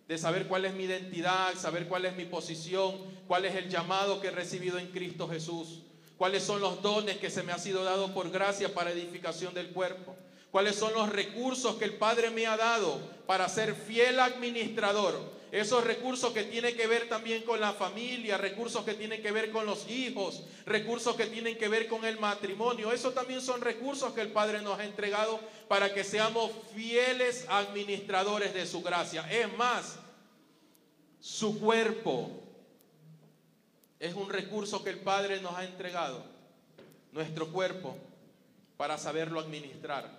de 0.06 0.18
saber 0.18 0.50
cuál 0.50 0.66
es 0.66 0.74
mi 0.74 0.84
identidad, 0.84 1.56
saber 1.56 1.88
cuál 1.88 2.04
es 2.04 2.14
mi 2.18 2.26
posición, 2.26 2.94
cuál 3.26 3.46
es 3.46 3.56
el 3.56 3.70
llamado 3.70 4.20
que 4.20 4.28
he 4.28 4.32
recibido 4.32 4.78
en 4.78 4.88
Cristo 4.88 5.30
Jesús, 5.30 5.84
cuáles 6.18 6.44
son 6.44 6.60
los 6.60 6.82
dones 6.82 7.16
que 7.20 7.30
se 7.30 7.42
me 7.42 7.54
ha 7.54 7.58
sido 7.58 7.86
dado 7.86 8.14
por 8.14 8.30
gracia 8.32 8.74
para 8.74 8.92
edificación 8.92 9.54
del 9.54 9.70
cuerpo, 9.70 10.14
cuáles 10.52 10.76
son 10.76 10.92
los 10.92 11.08
recursos 11.08 11.78
que 11.78 11.86
el 11.86 11.94
Padre 11.94 12.32
me 12.32 12.48
ha 12.48 12.58
dado 12.58 13.00
para 13.26 13.48
ser 13.48 13.74
fiel 13.74 14.20
administrador 14.20 15.32
esos 15.56 15.86
recursos 15.86 16.34
que 16.34 16.44
tienen 16.44 16.76
que 16.76 16.86
ver 16.86 17.08
también 17.08 17.44
con 17.44 17.62
la 17.62 17.72
familia, 17.72 18.38
recursos 18.38 18.84
que 18.84 18.94
tienen 18.94 19.22
que 19.22 19.32
ver 19.32 19.52
con 19.52 19.66
los 19.66 19.90
hijos, 19.90 20.44
recursos 20.66 21.16
que 21.16 21.28
tienen 21.28 21.58
que 21.58 21.70
ver 21.70 21.88
con 21.88 22.04
el 22.04 22.20
matrimonio. 22.20 22.92
Esos 22.92 23.14
también 23.14 23.40
son 23.40 23.62
recursos 23.62 24.12
que 24.12 24.20
el 24.20 24.34
Padre 24.34 24.62
nos 24.62 24.78
ha 24.78 24.84
entregado 24.84 25.40
para 25.70 25.94
que 25.94 26.04
seamos 26.04 26.52
fieles 26.76 27.46
administradores 27.48 28.54
de 28.54 28.66
su 28.66 28.82
gracia. 28.82 29.26
Es 29.32 29.58
más, 29.58 29.98
su 31.22 31.58
cuerpo 31.58 32.32
es 33.98 34.14
un 34.14 34.30
recurso 34.30 34.84
que 34.84 34.90
el 34.90 35.00
Padre 35.00 35.40
nos 35.40 35.56
ha 35.56 35.64
entregado, 35.64 36.22
nuestro 37.14 37.50
cuerpo, 37.54 37.96
para 38.76 38.98
saberlo 38.98 39.40
administrar, 39.40 40.12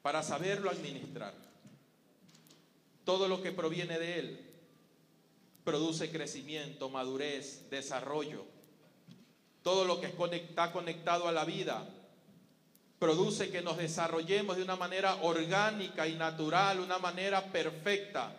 para 0.00 0.22
saberlo 0.22 0.70
administrar. 0.70 1.49
Todo 3.10 3.26
lo 3.26 3.42
que 3.42 3.50
proviene 3.50 3.98
de 3.98 4.18
Él 4.20 4.40
produce 5.64 6.12
crecimiento, 6.12 6.90
madurez, 6.90 7.68
desarrollo. 7.68 8.44
Todo 9.64 9.84
lo 9.84 10.00
que 10.00 10.06
está 10.36 10.70
conectado 10.70 11.26
a 11.26 11.32
la 11.32 11.44
vida 11.44 11.88
produce 13.00 13.50
que 13.50 13.62
nos 13.62 13.78
desarrollemos 13.78 14.56
de 14.56 14.62
una 14.62 14.76
manera 14.76 15.16
orgánica 15.22 16.06
y 16.06 16.14
natural, 16.14 16.78
una 16.78 17.00
manera 17.00 17.50
perfecta. 17.50 18.32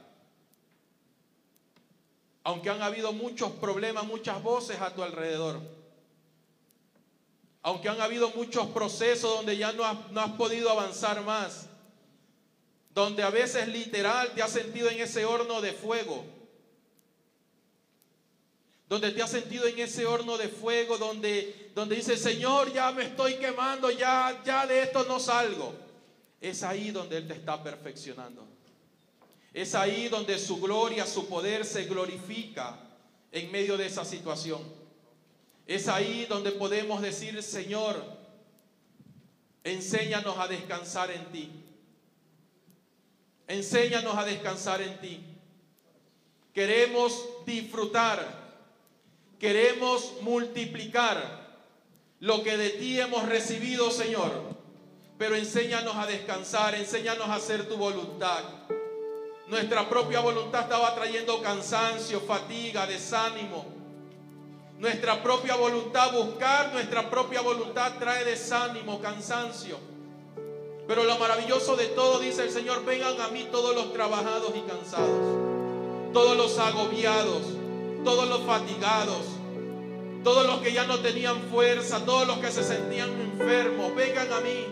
Aunque 2.45 2.69
han 2.69 2.82
habido 2.82 3.11
muchos 3.11 3.51
problemas, 3.51 4.05
muchas 4.05 4.41
voces 4.41 4.80
a 4.80 4.95
tu 4.95 5.03
alrededor. 5.03 5.59
Aunque 7.61 7.89
han 7.89 7.99
habido 7.99 8.30
muchos 8.30 8.67
procesos 8.67 9.36
donde 9.36 9.57
ya 9.57 9.74
no 9.74 9.84
has, 9.84 10.32
podido 10.38 10.69
avanzar 10.69 11.22
más 11.26 11.67
donde 12.93 13.23
a 13.23 13.29
veces 13.29 13.67
literal 13.67 14.33
te 14.33 14.41
has 14.41 14.51
sentido 14.51 14.89
en 14.89 14.99
ese 14.99 15.25
horno 15.25 15.61
de 15.61 15.71
fuego, 15.71 16.25
donde 18.89 19.11
te 19.11 19.21
has 19.21 19.31
sentido 19.31 19.65
en 19.67 19.79
ese 19.79 20.05
horno 20.05 20.37
de 20.37 20.49
fuego, 20.49 20.97
donde, 20.97 21.71
donde 21.73 21.95
dices, 21.95 22.21
Señor, 22.21 22.73
ya 22.73 22.91
me 22.91 23.05
estoy 23.05 23.35
quemando, 23.35 23.89
ya, 23.89 24.41
ya 24.45 24.67
de 24.67 24.83
esto 24.83 25.05
no 25.05 25.19
salgo. 25.19 25.73
Es 26.41 26.61
ahí 26.63 26.91
donde 26.91 27.17
Él 27.17 27.27
te 27.27 27.35
está 27.35 27.63
perfeccionando. 27.63 28.45
Es 29.53 29.75
ahí 29.75 30.09
donde 30.09 30.37
su 30.37 30.59
gloria, 30.59 31.05
su 31.05 31.27
poder 31.27 31.63
se 31.63 31.85
glorifica 31.85 32.77
en 33.31 33.49
medio 33.51 33.77
de 33.77 33.85
esa 33.85 34.03
situación. 34.03 34.61
Es 35.65 35.87
ahí 35.87 36.25
donde 36.27 36.51
podemos 36.51 37.01
decir, 37.01 37.41
Señor, 37.41 38.03
enséñanos 39.63 40.37
a 40.37 40.49
descansar 40.49 41.11
en 41.11 41.25
ti. 41.31 41.61
Enséñanos 43.52 44.18
a 44.18 44.24
descansar 44.24 44.82
en 44.82 44.97
ti. 45.02 45.20
Queremos 46.54 47.28
disfrutar. 47.45 48.26
Queremos 49.38 50.14
multiplicar 50.22 51.18
lo 52.22 52.43
que 52.43 52.56
de 52.56 52.70
ti 52.70 52.99
hemos 52.99 53.28
recibido, 53.28 53.91
Señor. 53.91 54.52
pero 55.18 55.36
enséñanos 55.36 55.95
a 55.97 56.08
descansar, 56.08 56.74
enséñanos 56.74 57.28
a 57.28 57.36
hacer 57.36 57.70
tu 57.70 57.78
voluntad. 57.78 58.43
Nuestra 59.47 59.88
propia 59.88 60.20
voluntad 60.20 60.64
estaba 60.64 60.95
trayendo 60.95 61.43
cansancio, 61.43 62.22
fatiga, 62.22 62.88
desánimo. 62.88 63.66
Nuestra 64.80 65.22
propia 65.22 65.56
voluntad, 65.58 66.12
buscar 66.14 66.74
nuestra 66.74 67.08
propia 67.08 67.41
voluntad 67.41 67.99
trae 67.99 68.24
desánimo, 68.26 68.99
cansancio. 68.99 69.90
Pero 70.91 71.05
lo 71.05 71.17
maravilloso 71.17 71.77
de 71.77 71.85
todo, 71.85 72.19
dice 72.19 72.43
el 72.43 72.51
Señor, 72.51 72.83
vengan 72.83 73.21
a 73.21 73.29
mí 73.29 73.47
todos 73.49 73.73
los 73.73 73.93
trabajados 73.93 74.51
y 74.53 74.59
cansados, 74.69 75.39
todos 76.11 76.35
los 76.35 76.59
agobiados, 76.59 77.43
todos 78.03 78.27
los 78.27 78.41
fatigados, 78.41 79.21
todos 80.21 80.45
los 80.45 80.59
que 80.59 80.73
ya 80.73 80.83
no 80.83 80.99
tenían 80.99 81.43
fuerza, 81.43 82.03
todos 82.03 82.27
los 82.27 82.39
que 82.39 82.51
se 82.51 82.65
sentían 82.65 83.09
enfermos, 83.21 83.95
vengan 83.95 84.33
a 84.33 84.41
mí. 84.41 84.65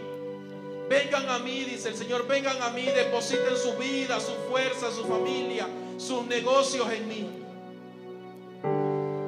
Vengan 0.89 1.30
a 1.30 1.39
mí, 1.39 1.63
dice 1.63 1.88
el 1.88 1.95
Señor, 1.95 2.28
vengan 2.28 2.61
a 2.63 2.72
mí, 2.72 2.84
depositen 2.84 3.55
su 3.55 3.78
vida, 3.78 4.20
su 4.20 4.34
fuerza, 4.49 4.91
su 4.91 5.05
familia, 5.05 5.70
sus 5.97 6.26
negocios 6.26 6.91
en 6.91 7.07
mí 7.07 7.30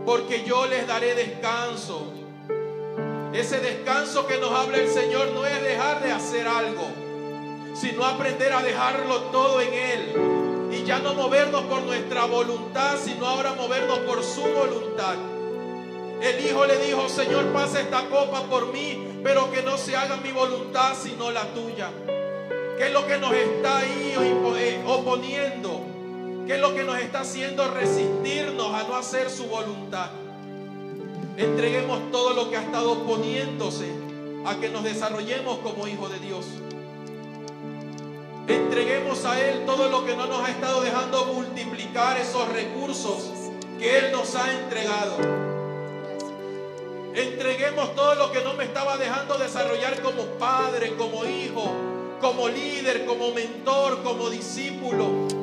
porque 0.05 0.43
yo 0.43 0.65
les 0.65 0.85
daré 0.87 1.15
descanso. 1.15 2.20
Ese 3.33 3.59
descanso 3.59 4.27
que 4.27 4.37
nos 4.37 4.51
habla 4.51 4.77
el 4.77 4.89
Señor 4.89 5.31
no 5.31 5.45
es 5.45 5.63
dejar 5.63 6.03
de 6.03 6.11
hacer 6.11 6.47
algo, 6.49 6.85
sino 7.73 8.05
aprender 8.05 8.51
a 8.51 8.61
dejarlo 8.61 9.21
todo 9.31 9.61
en 9.61 9.73
Él. 9.73 10.69
Y 10.73 10.83
ya 10.83 10.99
no 10.99 11.13
movernos 11.13 11.63
por 11.63 11.81
nuestra 11.83 12.25
voluntad, 12.25 12.97
sino 13.01 13.25
ahora 13.25 13.53
movernos 13.53 13.99
por 13.99 14.21
su 14.23 14.41
voluntad. 14.41 15.15
El 16.21 16.45
Hijo 16.45 16.65
le 16.65 16.77
dijo, 16.85 17.07
Señor, 17.07 17.45
pasa 17.53 17.79
esta 17.79 18.07
copa 18.09 18.43
por 18.43 18.73
mí, 18.73 19.21
pero 19.23 19.49
que 19.49 19.63
no 19.63 19.77
se 19.77 19.95
haga 19.95 20.17
mi 20.17 20.31
voluntad, 20.33 20.93
sino 21.01 21.31
la 21.31 21.45
tuya. 21.53 21.89
¿Qué 22.77 22.87
es 22.87 22.93
lo 22.93 23.07
que 23.07 23.17
nos 23.17 23.33
está 23.33 23.77
ahí 23.77 24.13
eh, 24.57 24.83
oponiendo? 24.85 25.81
¿Qué 26.45 26.55
es 26.55 26.59
lo 26.59 26.75
que 26.75 26.83
nos 26.83 26.97
está 26.99 27.21
haciendo 27.21 27.65
resistirnos 27.69 28.73
a 28.73 28.83
no 28.83 28.95
hacer 28.95 29.29
su 29.29 29.45
voluntad? 29.45 30.09
Entreguemos 31.41 32.11
todo 32.11 32.33
lo 32.33 32.49
que 32.49 32.57
ha 32.57 32.61
estado 32.61 32.91
oponiéndose 32.91 33.91
a 34.45 34.55
que 34.59 34.69
nos 34.69 34.83
desarrollemos 34.83 35.57
como 35.59 35.87
hijos 35.87 36.11
de 36.11 36.19
Dios. 36.19 36.45
Entreguemos 38.47 39.25
a 39.25 39.39
Él 39.39 39.65
todo 39.65 39.89
lo 39.89 40.05
que 40.05 40.15
no 40.15 40.27
nos 40.27 40.47
ha 40.47 40.51
estado 40.51 40.81
dejando 40.81 41.25
multiplicar 41.25 42.17
esos 42.17 42.47
recursos 42.49 43.29
que 43.79 43.97
Él 43.97 44.11
nos 44.11 44.35
ha 44.35 44.51
entregado. 44.53 45.17
Entreguemos 47.15 47.95
todo 47.95 48.15
lo 48.15 48.31
que 48.31 48.41
no 48.41 48.53
me 48.53 48.63
estaba 48.63 48.97
dejando 48.97 49.37
desarrollar 49.37 50.01
como 50.01 50.23
padre, 50.39 50.95
como 50.95 51.25
hijo, 51.25 51.71
como 52.21 52.47
líder, 52.47 53.05
como 53.05 53.31
mentor, 53.31 54.03
como 54.03 54.29
discípulo 54.29 55.41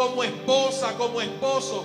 como 0.00 0.24
esposa, 0.24 0.96
como 0.96 1.20
esposo. 1.20 1.84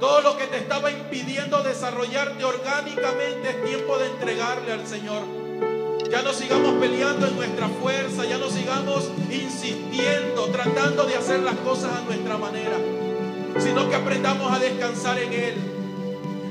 Todo 0.00 0.20
lo 0.20 0.36
que 0.36 0.46
te 0.46 0.58
estaba 0.58 0.90
impidiendo 0.90 1.62
desarrollarte 1.62 2.44
orgánicamente 2.44 3.50
es 3.50 3.64
tiempo 3.64 3.96
de 3.98 4.06
entregarle 4.06 4.72
al 4.72 4.86
Señor. 4.86 5.22
Ya 6.10 6.22
no 6.22 6.32
sigamos 6.32 6.74
peleando 6.74 7.26
en 7.26 7.36
nuestra 7.36 7.68
fuerza, 7.68 8.24
ya 8.24 8.38
no 8.38 8.48
sigamos 8.48 9.10
insistiendo, 9.30 10.46
tratando 10.46 11.04
de 11.04 11.16
hacer 11.16 11.40
las 11.40 11.56
cosas 11.56 11.92
a 11.98 12.02
nuestra 12.02 12.36
manera, 12.36 12.76
sino 13.58 13.88
que 13.88 13.96
aprendamos 13.96 14.52
a 14.52 14.58
descansar 14.58 15.18
en 15.18 15.32
Él. 15.32 15.54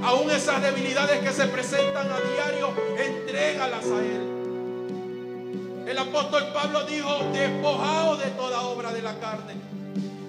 Aún 0.04 0.30
esas 0.30 0.62
debilidades 0.62 1.20
que 1.20 1.32
se 1.32 1.48
presentan 1.48 2.08
a 2.12 2.20
diario, 2.20 2.74
entrégalas 2.98 3.86
a 3.86 4.04
Él. 4.04 5.86
El 5.88 5.98
apóstol 5.98 6.44
Pablo 6.54 6.84
dijo, 6.86 7.32
despojaos 7.32 8.20
de 8.20 8.32
toda 8.32 8.62
obra 8.62 8.92
de 8.92 9.02
la 9.02 9.20
carne 9.20 9.54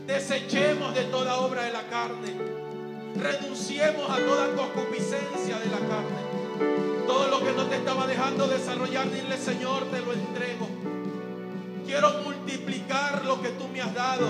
Desechemos 0.07 0.95
de 0.95 1.03
toda 1.05 1.41
obra 1.41 1.65
de 1.65 1.73
la 1.73 1.83
carne. 1.89 2.66
Renunciemos 3.19 4.11
a 4.11 4.17
toda 4.19 4.55
concupiscencia 4.55 5.59
de 5.59 5.67
la 5.67 5.79
carne. 5.79 7.07
Todo 7.07 7.29
lo 7.29 7.39
que 7.45 7.53
no 7.53 7.67
te 7.67 7.77
estaba 7.77 8.07
dejando 8.07 8.47
desarrollar, 8.47 9.11
dile 9.11 9.39
Señor, 9.39 9.85
te 9.91 10.01
lo 10.01 10.13
entrego. 10.13 10.69
Quiero 11.87 12.11
multiplicar 12.25 13.25
lo 13.25 13.41
que 13.41 13.51
tú 13.51 13.69
me 13.69 13.81
has 13.81 13.95
dado. 13.95 14.27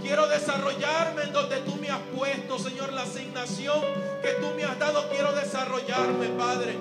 Quiero 0.00 0.26
desarrollarme 0.28 1.24
en 1.24 1.32
donde 1.32 1.58
tú 1.58 1.76
me 1.76 1.90
has 1.90 2.00
puesto, 2.16 2.58
Señor, 2.58 2.92
la 2.92 3.02
asignación 3.02 3.80
que 4.22 4.30
tú 4.40 4.52
me 4.56 4.64
has 4.64 4.78
dado. 4.78 5.08
Quiero 5.10 5.32
desarrollarme, 5.32 6.28
Padre. 6.38 6.78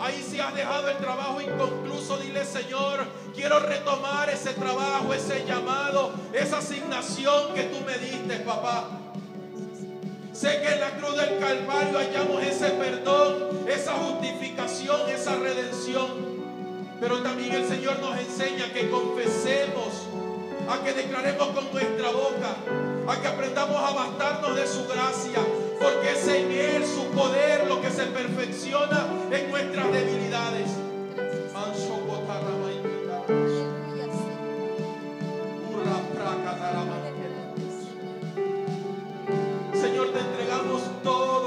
Ahí 0.00 0.22
si 0.28 0.40
has 0.40 0.54
dejado 0.54 0.88
el 0.88 0.96
trabajo 0.98 1.40
inconcluso, 1.40 2.16
dile 2.18 2.44
Señor, 2.44 3.06
quiero 3.34 3.60
retomar 3.60 4.30
ese 4.30 4.54
trabajo, 4.54 5.12
ese 5.12 5.44
llamado, 5.46 6.12
esa 6.32 6.58
asignación 6.58 7.54
que 7.54 7.64
tú 7.64 7.84
me 7.84 7.98
diste, 7.98 8.36
papá. 8.40 8.88
Sé 10.40 10.58
que 10.62 10.72
en 10.72 10.80
la 10.80 10.96
cruz 10.96 11.14
del 11.18 11.38
Calvario 11.38 11.98
hallamos 11.98 12.42
ese 12.42 12.70
perdón, 12.70 13.68
esa 13.68 13.92
justificación, 13.92 15.10
esa 15.10 15.36
redención. 15.36 16.08
Pero 16.98 17.22
también 17.22 17.52
el 17.52 17.68
Señor 17.68 17.98
nos 18.00 18.18
enseña 18.18 18.72
que 18.72 18.88
confesemos, 18.88 20.08
a 20.66 20.82
que 20.82 20.94
declaremos 20.94 21.48
con 21.48 21.70
nuestra 21.70 22.10
boca, 22.12 22.56
a 23.06 23.20
que 23.20 23.28
aprendamos 23.28 23.76
a 23.82 23.92
bastarnos 23.92 24.56
de 24.56 24.66
su 24.66 24.88
gracia, 24.88 25.40
porque 25.78 26.12
es 26.12 26.26
en 26.26 26.50
Él 26.50 26.86
su 26.86 27.04
poder 27.14 27.66
lo 27.68 27.82
que 27.82 27.90
se 27.90 28.06
perfecciona 28.06 29.08
en 29.30 29.50
nuestras 29.50 29.92
debilidades. 29.92 30.70
Señor, 39.80 40.12
te 40.12 40.20
entregamos 40.20 40.82
todo 41.02 41.39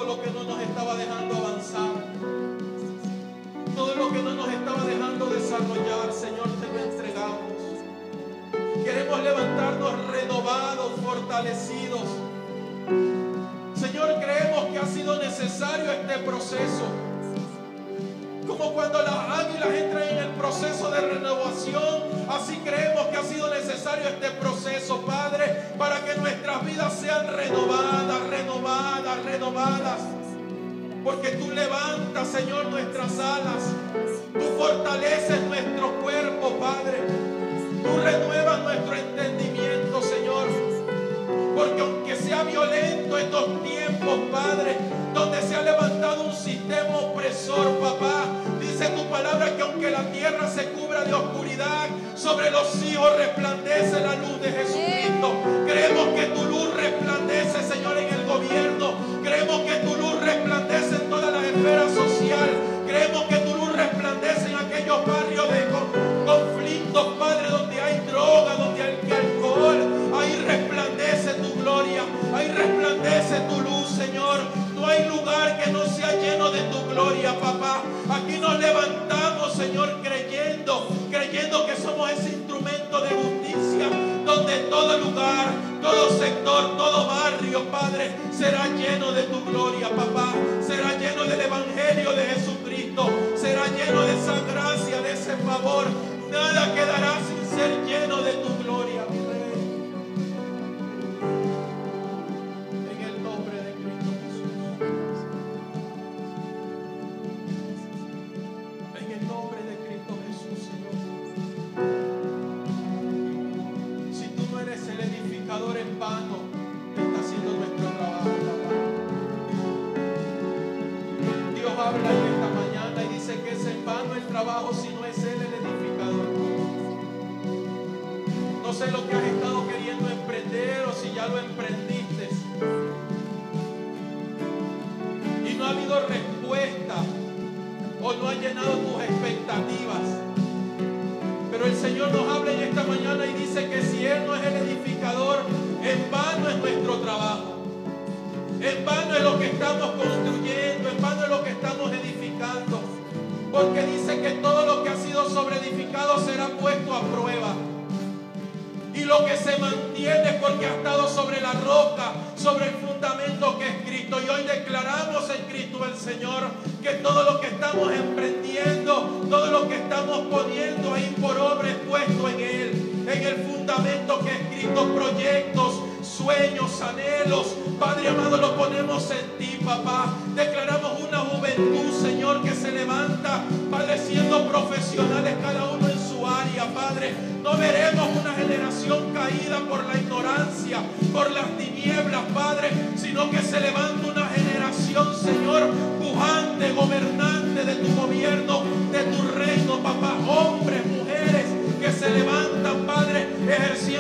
Señor, 32.33 32.65
nuestras 32.71 33.19
alas. 33.19 33.72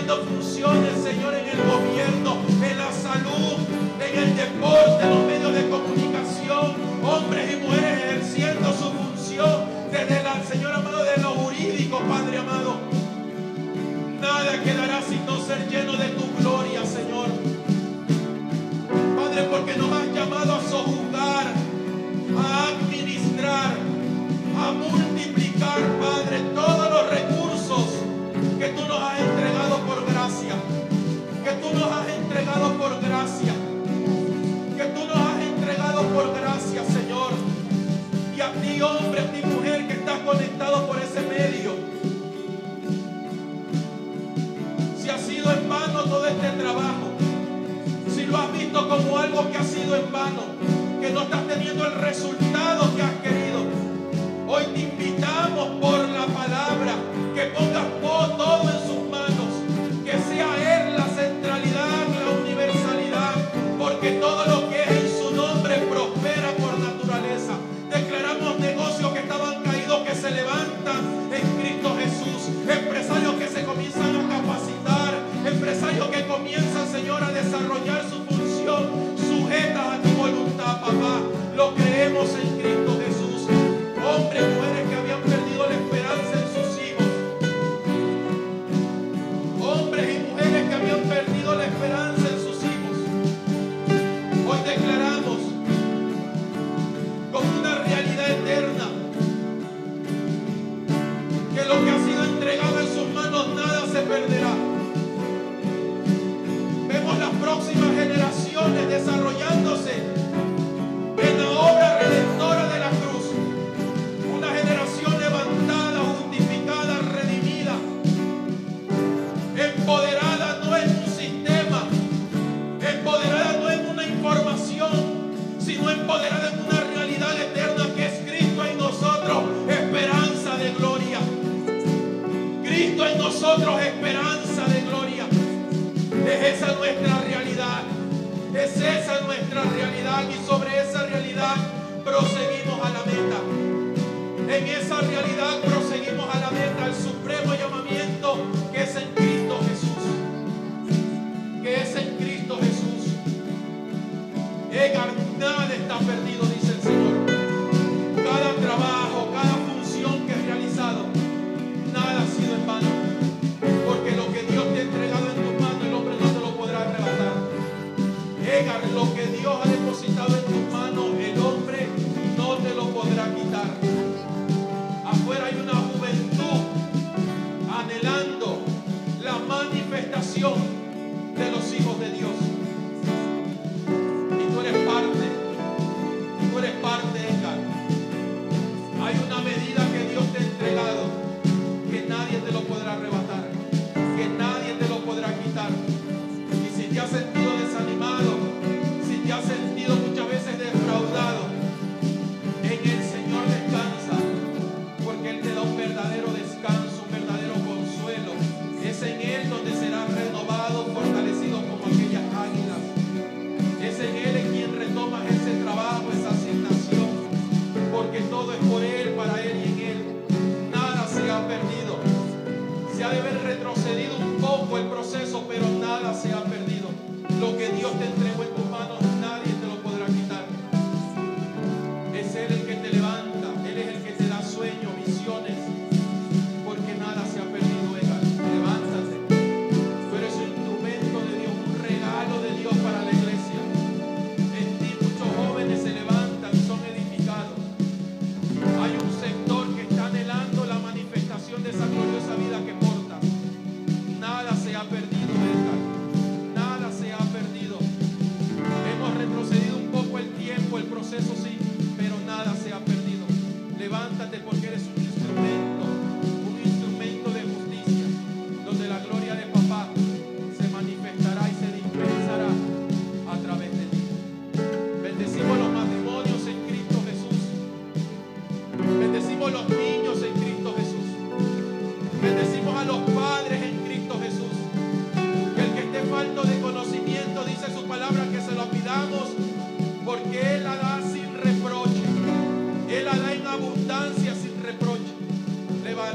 Ejerciendo 0.03 0.17
funciones, 0.25 1.03
Señor, 1.03 1.33
en 1.33 1.47
el 1.47 1.57
gobierno, 1.57 1.92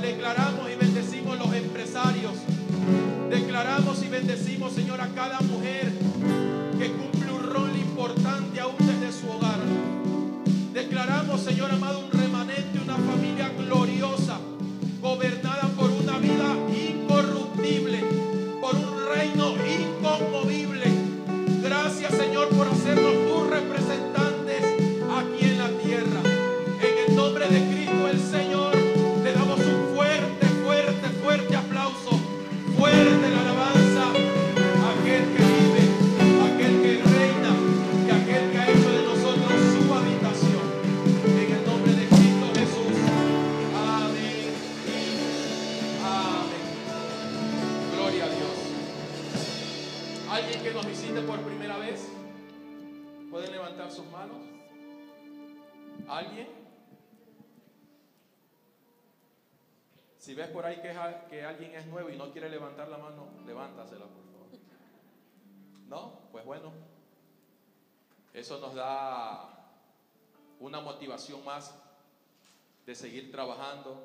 Declaramos 0.02 0.70
y 0.70 0.76
bendecimos 0.76 1.38
los 1.38 1.52
empresarios. 1.52 2.32
Declaramos 3.30 4.02
y 4.02 4.08
bendecimos, 4.08 4.72
Señor, 4.72 5.00
a 5.00 5.08
cada 5.08 5.40
mujer 5.40 5.92
que 6.78 6.92
cumple 6.92 7.32
un 7.32 7.42
rol 7.42 7.76
importante 7.76 8.60
aún 8.60 8.76
desde 8.78 9.12
su 9.12 9.28
hogar. 9.28 9.58
Declaramos, 10.72 11.40
Señor 11.40 11.72
amado, 11.72 12.00
un 12.00 12.17
por 60.58 60.66
ahí 60.66 60.82
que, 60.82 60.92
que 61.30 61.44
alguien 61.44 61.72
es 61.76 61.86
nuevo 61.86 62.10
y 62.10 62.16
no 62.16 62.32
quiere 62.32 62.50
levantar 62.50 62.88
la 62.88 62.98
mano, 62.98 63.28
levántasela, 63.46 64.06
por 64.06 64.24
favor. 64.24 64.48
¿No? 65.86 66.18
Pues 66.32 66.44
bueno. 66.44 66.72
Eso 68.34 68.58
nos 68.58 68.74
da 68.74 69.76
una 70.58 70.80
motivación 70.80 71.44
más 71.44 71.72
de 72.84 72.96
seguir 72.96 73.30
trabajando, 73.30 74.02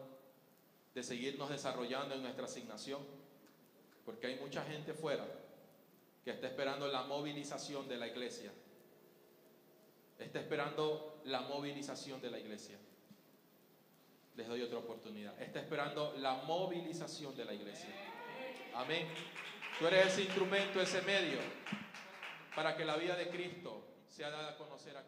de 0.93 1.01
seguirnos 1.01 1.49
desarrollando 1.49 2.13
en 2.13 2.21
nuestra 2.21 2.45
asignación. 2.45 3.01
Porque 4.05 4.27
hay 4.27 4.35
mucha 4.39 4.63
gente 4.63 4.93
fuera 4.93 5.25
que 6.23 6.29
está 6.29 6.45
esperando 6.45 6.87
la 6.87 7.01
movilización 7.01 7.87
de 7.87 7.97
la 7.97 8.05
iglesia. 8.05 8.51
Está 10.19 10.39
esperando 10.39 11.19
la 11.23 11.41
movilización 11.41 12.21
de 12.21 12.29
la 12.29 12.37
iglesia. 12.37 12.77
Les 14.35 14.47
doy 14.47 14.61
otra 14.61 14.79
oportunidad. 14.79 15.39
Está 15.41 15.59
esperando 15.59 16.13
la 16.17 16.33
movilización 16.43 17.35
de 17.35 17.45
la 17.45 17.53
iglesia. 17.53 17.89
Amén. 18.75 19.07
Tú 19.77 19.87
eres 19.87 20.07
ese 20.07 20.23
instrumento, 20.23 20.81
ese 20.81 21.01
medio, 21.03 21.39
para 22.55 22.75
que 22.75 22.85
la 22.85 22.95
vida 22.95 23.15
de 23.15 23.29
Cristo 23.29 23.85
sea 24.07 24.29
dada 24.29 24.51
a 24.51 24.57
conocer 24.57 24.95
aquí. 24.97 25.01